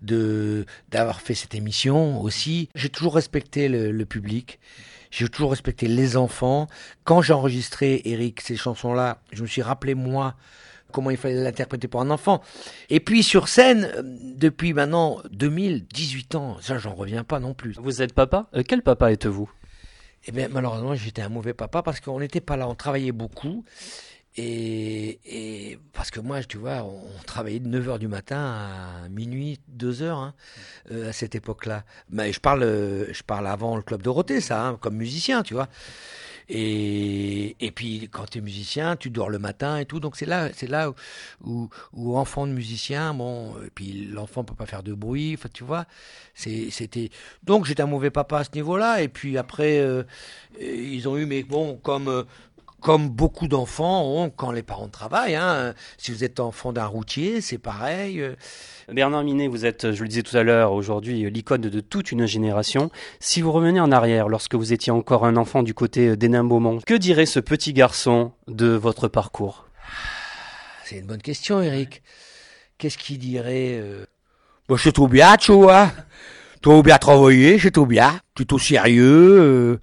de 0.00 0.64
d'avoir 0.90 1.20
fait 1.20 1.34
cette 1.34 1.54
émission 1.54 2.20
aussi. 2.22 2.68
J'ai 2.74 2.88
toujours 2.88 3.14
respecté 3.14 3.68
le, 3.68 3.90
le 3.90 4.04
public. 4.06 4.58
J'ai 5.10 5.28
toujours 5.28 5.50
respecté 5.50 5.88
les 5.88 6.16
enfants. 6.16 6.68
Quand 7.04 7.20
j'ai 7.22 7.32
enregistré 7.32 8.02
Eric 8.04 8.40
ces 8.40 8.56
chansons-là, 8.56 9.18
je 9.32 9.42
me 9.42 9.46
suis 9.46 9.62
rappelé 9.62 9.94
moi 9.94 10.36
comment 10.92 11.10
il 11.10 11.16
fallait 11.16 11.42
l'interpréter 11.42 11.88
pour 11.88 12.00
un 12.00 12.10
enfant. 12.10 12.42
Et 12.88 13.00
puis 13.00 13.22
sur 13.22 13.48
scène, 13.48 13.90
euh, 13.96 14.02
depuis 14.04 14.72
maintenant 14.72 15.20
2018 15.30 16.34
ans, 16.34 16.56
ça 16.60 16.78
j'en 16.78 16.94
reviens 16.94 17.24
pas 17.24 17.40
non 17.40 17.54
plus. 17.54 17.74
Vous 17.80 18.02
êtes 18.02 18.12
papa? 18.12 18.48
Euh, 18.54 18.62
Quel 18.66 18.82
papa 18.82 19.12
êtes-vous? 19.12 19.50
Eh 20.26 20.32
bien, 20.32 20.48
malheureusement, 20.48 20.94
j'étais 20.94 21.22
un 21.22 21.30
mauvais 21.30 21.54
papa 21.54 21.82
parce 21.82 22.00
qu'on 22.00 22.20
n'était 22.20 22.42
pas 22.42 22.56
là, 22.56 22.68
on 22.68 22.74
travaillait 22.74 23.12
beaucoup. 23.12 23.64
Et, 24.36 25.18
et 25.24 25.78
parce 25.92 26.10
que 26.10 26.20
moi, 26.20 26.42
tu 26.44 26.56
vois, 26.56 26.84
on, 26.84 27.02
travaillait 27.26 27.58
de 27.58 27.68
9h 27.80 27.98
du 27.98 28.06
matin 28.06 28.38
à 29.04 29.08
minuit, 29.08 29.58
2h 29.76 30.04
hein, 30.04 30.34
euh, 30.92 31.10
à 31.10 31.12
cette 31.12 31.34
époque-là. 31.34 31.84
Mais 32.10 32.32
je 32.32 32.40
parle, 32.40 32.62
euh, 32.62 33.12
je 33.12 33.22
parle 33.22 33.46
avant 33.48 33.76
le 33.76 33.82
Club 33.82 34.02
Dorothée, 34.02 34.40
ça, 34.40 34.66
hein, 34.66 34.78
comme 34.80 34.96
musicien, 34.96 35.42
tu 35.42 35.54
vois. 35.54 35.68
Et, 36.48 37.56
et 37.60 37.70
puis, 37.70 38.08
quand 38.10 38.28
tu 38.28 38.38
es 38.38 38.40
musicien, 38.40 38.96
tu 38.96 39.10
dors 39.10 39.30
le 39.30 39.38
matin 39.38 39.78
et 39.78 39.84
tout. 39.84 40.00
Donc, 40.00 40.16
c'est 40.16 40.26
là, 40.26 40.48
c'est 40.52 40.66
là 40.66 40.92
où, 41.44 41.68
où, 41.92 42.16
enfant 42.16 42.46
de 42.46 42.52
musicien, 42.52 43.14
bon, 43.14 43.54
et 43.64 43.70
puis 43.72 44.06
l'enfant 44.06 44.42
peut 44.42 44.54
pas 44.56 44.66
faire 44.66 44.82
de 44.82 44.92
bruit, 44.92 45.38
tu 45.52 45.62
vois. 45.62 45.86
C'était. 46.34 47.10
Donc, 47.44 47.66
j'étais 47.66 47.82
un 47.82 47.86
mauvais 47.86 48.10
papa 48.10 48.38
à 48.38 48.44
ce 48.44 48.50
niveau-là. 48.54 49.00
Et 49.02 49.08
puis 49.08 49.38
après, 49.38 49.78
euh, 49.78 50.02
ils 50.60 51.08
ont 51.08 51.16
eu, 51.16 51.26
mais 51.26 51.42
bon, 51.44 51.76
comme. 51.76 52.08
euh, 52.08 52.24
comme 52.80 53.08
beaucoup 53.08 53.46
d'enfants 53.46 54.04
ont 54.04 54.30
quand 54.30 54.50
les 54.50 54.62
parents 54.62 54.88
travaillent. 54.88 55.36
Hein. 55.36 55.74
Si 55.98 56.10
vous 56.10 56.24
êtes 56.24 56.40
enfant 56.40 56.72
d'un 56.72 56.86
routier, 56.86 57.40
c'est 57.40 57.58
pareil. 57.58 58.20
euh. 58.20 58.34
Bernard 58.92 59.22
Minet, 59.22 59.46
vous 59.46 59.66
êtes, 59.66 59.92
je 59.92 60.02
le 60.02 60.08
disais 60.08 60.22
tout 60.22 60.36
à 60.36 60.42
l'heure, 60.42 60.72
aujourd'hui 60.72 61.24
euh, 61.24 61.28
l'icône 61.28 61.60
de 61.60 61.80
toute 61.80 62.10
une 62.10 62.26
génération. 62.26 62.90
Si 63.20 63.40
vous 63.40 63.52
revenez 63.52 63.80
en 63.80 63.92
arrière, 63.92 64.28
lorsque 64.28 64.54
vous 64.54 64.72
étiez 64.72 64.90
encore 64.90 65.24
un 65.24 65.36
enfant 65.36 65.62
du 65.62 65.74
côté 65.74 66.08
euh, 66.08 66.16
d'Hénin-Beaumont, 66.16 66.80
que 66.84 66.94
dirait 66.94 67.26
ce 67.26 67.38
petit 67.38 67.72
garçon 67.72 68.32
de 68.48 68.68
votre 68.68 69.06
parcours? 69.06 69.66
C'est 70.84 70.98
une 70.98 71.06
bonne 71.06 71.22
question, 71.22 71.62
Eric. 71.62 72.02
Qu'est-ce 72.78 72.98
qu'il 72.98 73.18
dirait 73.18 73.78
euh... 73.80 74.06
Bon, 74.68 74.76
c'est 74.76 74.92
tout 74.92 75.06
bien, 75.06 75.36
tu 75.36 75.52
vois. 75.52 75.92
Tout 76.62 76.82
bien 76.82 76.98
travaillé, 76.98 77.58
c'est 77.58 77.70
tout 77.70 77.86
bien. 77.86 78.20
Plutôt 78.34 78.58
sérieux. 78.58 79.40
Euh... 79.40 79.80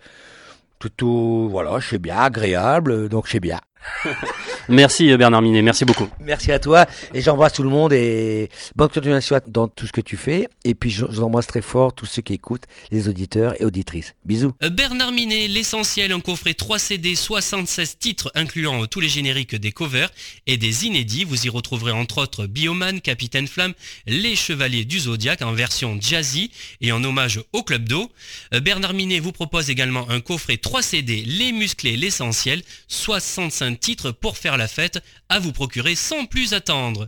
Plutôt, 0.80 1.48
voilà, 1.50 1.80
c'est 1.82 1.98
bien, 2.00 2.18
agréable, 2.18 3.10
donc 3.10 3.28
c'est 3.28 3.40
bien. 3.40 3.60
Merci 4.70 5.12
euh, 5.12 5.18
Bernard 5.18 5.42
Minet, 5.42 5.62
merci 5.62 5.86
beaucoup. 5.86 6.08
Merci 6.20 6.52
à 6.52 6.60
toi 6.60 6.86
et 7.14 7.22
j'embrasse 7.22 7.54
tout 7.54 7.64
le 7.64 7.70
monde 7.70 7.94
et 7.94 8.50
bonne 8.76 8.90
continuation 8.90 9.40
dans 9.48 9.68
tout 9.68 9.88
ce 9.88 9.92
que 9.92 10.02
tu 10.02 10.18
fais. 10.18 10.48
Et 10.66 10.76
puis 10.76 10.90
je- 10.90 11.06
j'embrasse 11.10 11.48
très 11.48 11.62
fort 11.62 11.94
tous 11.94 12.06
ceux 12.06 12.22
qui 12.22 12.34
écoutent, 12.34 12.64
les 12.92 13.08
auditeurs 13.08 13.60
et 13.62 13.66
auditrices. 13.66 14.14
Bisous. 14.26 14.54
Euh, 14.64 14.70
Bernard 14.70 15.12
Minet, 15.12 15.48
l'essentiel, 15.48 16.12
un 16.12 16.20
coffret 16.20 16.54
3 16.54 16.80
CD, 16.80 17.16
76 17.16 17.98
titres 17.98 18.32
incluant 18.36 18.84
euh, 18.84 18.88
tous 18.88 19.00
les 19.00 19.10
génériques 19.10 19.56
des 19.56 19.72
covers 19.72 20.10
et 20.48 20.58
des 20.58 20.86
inédits. 20.86 21.24
Vous 21.24 21.46
y 21.46 21.50
retrouverez 21.50 21.92
entre 21.94 22.20
autres 22.22 22.46
Bioman, 22.46 23.00
Capitaine 23.02 23.48
Flamme, 23.48 23.74
Les 24.06 24.36
Chevaliers 24.36 24.86
du 24.86 25.00
Zodiac 25.00 25.42
en 25.42 25.54
version 25.54 25.98
jazzy 26.00 26.52
et 26.82 26.92
en 26.92 27.04
hommage 27.04 27.40
au 27.54 27.64
Club 27.64 27.88
d'eau. 27.88 28.12
Bernard 28.52 28.94
Minet 28.94 29.20
vous 29.20 29.32
propose 29.32 29.70
également 29.70 30.10
un 30.10 30.20
coffret 30.20 30.58
3 30.58 30.82
CD, 30.82 31.24
Les 31.26 31.52
Musclés, 31.52 31.96
l'essentiel, 31.98 32.62
65 32.88 33.77
titres 33.78 34.12
pour 34.12 34.38
faire 34.38 34.58
la 34.58 34.68
fête, 34.68 35.04
à 35.30 35.40
vous 35.40 35.52
procurer 35.52 35.96
sans 35.96 36.26
plus 36.26 36.54
attendre. 36.54 37.08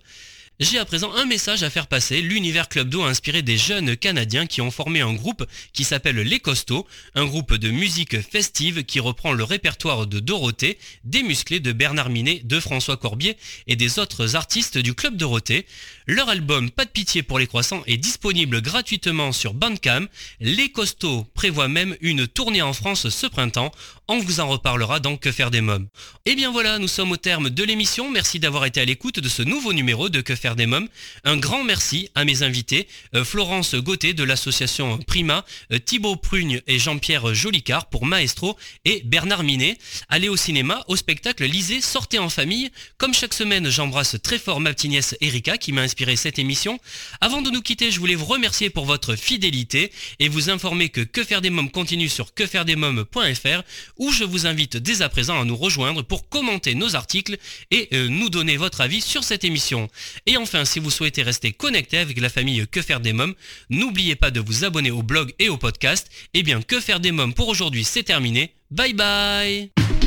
J'ai 0.60 0.78
à 0.78 0.84
présent 0.84 1.14
un 1.14 1.24
message 1.24 1.64
à 1.64 1.70
faire 1.70 1.88
passer. 1.88 2.22
L'univers 2.22 2.68
Club 2.68 2.90
d'eau 2.90 3.04
a 3.04 3.08
inspiré 3.08 3.42
des 3.42 3.58
jeunes 3.58 3.96
Canadiens 3.96 4.46
qui 4.46 4.60
ont 4.60 4.72
formé 4.72 5.00
un 5.00 5.14
groupe 5.14 5.46
qui 5.72 5.86
s'appelle 5.86 6.18
Les 6.18 6.42
Costauds, 6.42 6.86
un 7.16 7.26
groupe 7.26 7.56
de 7.56 7.70
musique 7.70 8.20
festive 8.20 8.84
qui 8.84 9.00
reprend 9.00 9.32
le 9.32 9.46
répertoire 9.46 10.06
de 10.06 10.20
Dorothée, 10.20 10.78
des 11.06 11.24
musclés 11.24 11.62
de 11.62 11.72
Bernard 11.72 12.10
Minet, 12.10 12.42
de 12.44 12.60
François 12.60 12.98
Corbier 12.98 13.38
et 13.68 13.78
des 13.78 14.00
autres 14.00 14.36
artistes 14.36 14.78
du 14.78 14.94
Club 14.94 15.16
Dorothée. 15.16 15.66
Leur 16.08 16.28
album 16.28 16.70
Pas 16.70 16.84
de 16.84 16.90
pitié 16.90 17.24
pour 17.24 17.40
les 17.40 17.48
croissants 17.48 17.84
est 17.88 17.96
disponible 17.96 18.62
gratuitement 18.62 19.32
sur 19.32 19.54
Bandcamp. 19.54 20.08
Les 20.42 20.74
Costauds 20.74 21.26
prévoient 21.36 21.70
même 21.70 21.96
une 22.02 22.28
tournée 22.28 22.62
en 22.62 22.74
France 22.74 23.08
ce 23.08 23.28
printemps. 23.28 23.72
On 24.12 24.18
vous 24.18 24.40
en 24.40 24.48
reparlera 24.48 25.00
dans 25.00 25.18
Que 25.18 25.32
faire 25.32 25.52
des 25.52 25.62
mômes. 25.62 25.88
Et 26.26 26.34
bien 26.34 26.52
voilà, 26.52 26.80
nous 26.80 26.88
sommes 26.88 27.12
au 27.12 27.18
terme 27.18 27.52
de 27.52 27.64
l'émission. 27.64 28.10
Merci 28.10 28.40
d'avoir 28.40 28.66
été 28.66 28.82
à 28.82 28.86
l'écoute 28.86 29.20
de 29.20 29.30
ce 29.30 29.44
nouveau 29.44 29.72
numéro 29.72 30.10
de 30.10 30.22
Que 30.22 30.36
faire 30.36 30.56
des 30.56 30.66
mômes. 30.66 30.88
Un 31.26 31.38
grand 31.38 31.64
merci 31.64 32.10
à 32.16 32.26
mes 32.26 32.42
invités, 32.42 32.88
euh, 33.14 33.24
Florence 33.24 33.76
Gauthier 33.76 34.16
de 34.16 34.24
l'association 34.24 34.98
Prima, 34.98 35.46
euh, 35.72 35.78
Thibaut 35.78 36.16
Prugne 36.16 36.60
et 36.66 36.80
Jean-Pierre 36.80 37.36
Jolicard 37.36 37.86
pour 37.86 38.08
Maestro 38.08 38.58
et 38.84 39.04
Bernard 39.06 39.44
Minet. 39.44 39.78
Allez 40.08 40.28
au 40.28 40.38
cinéma, 40.38 40.84
au 40.88 40.96
spectacle, 40.96 41.46
lisez, 41.46 41.80
sortez 41.80 42.18
en 42.18 42.30
famille. 42.30 42.72
Comme 42.98 43.14
chaque 43.14 43.36
semaine, 43.36 43.70
j'embrasse 43.70 44.16
très 44.24 44.40
fort 44.40 44.60
ma 44.60 44.74
petite 44.74 44.90
nièce 44.90 45.16
Erika 45.22 45.60
qui 45.60 45.72
m'a 45.72 45.82
inspiré 45.82 46.16
cette 46.16 46.40
émission. 46.40 46.80
Avant 47.22 47.44
de 47.44 47.52
nous 47.52 47.62
quitter, 47.62 47.92
je 47.92 48.00
voulais 48.00 48.16
vous 48.16 48.26
remercier 48.26 48.72
pour 48.72 48.86
votre 48.86 49.16
fidélité 49.16 49.92
et 50.18 50.30
vous 50.30 50.50
informer 50.50 50.90
que 50.90 51.02
Que 51.02 51.24
faire 51.24 51.42
des 51.42 51.52
mômes 51.52 51.70
continue 51.70 52.10
sur 52.10 52.34
quefairedesmômes.fr 52.34 53.62
où 54.00 54.12
je 54.12 54.24
vous 54.24 54.48
invite 54.48 54.78
dès 54.78 55.02
à 55.02 55.10
présent 55.10 55.40
à 55.40 55.46
nous 55.46 55.56
rejoindre 55.56 56.02
pour 56.02 56.28
commenter 56.30 56.74
nos 56.74 56.96
articles 56.96 57.38
et 57.72 57.90
euh, 57.94 58.08
nous 58.08 58.30
donner 58.30 58.58
votre 58.58 58.82
avis 58.82 59.02
sur 59.02 59.24
cette 59.24 59.44
émission. 59.44 59.90
Et 60.26 60.38
enfin, 60.38 60.66
si 60.66 60.80
vous 60.80 60.90
souhaitez 60.90 61.22
rester 61.22 61.52
connecté 61.52 61.98
avec 61.98 62.20
la 62.20 62.30
famille 62.30 62.66
Que 62.68 62.82
faire 62.82 63.00
des 63.00 63.14
mômes, 63.14 63.36
n'oubliez 63.70 64.16
pas 64.16 64.32
de 64.32 64.40
vous 64.40 64.66
abonner 64.66 64.92
au 64.92 65.04
blog 65.04 65.34
et 65.40 65.50
au 65.50 65.58
podcast. 65.58 66.10
Eh 66.34 66.44
bien, 66.44 66.62
Que 66.62 66.80
faire 66.80 67.00
des 67.00 67.12
mômes 67.12 67.34
pour 67.34 67.50
aujourd'hui, 67.50 67.84
c'est 67.84 68.04
terminé. 68.04 68.54
Bye 68.72 68.94
bye 68.94 69.99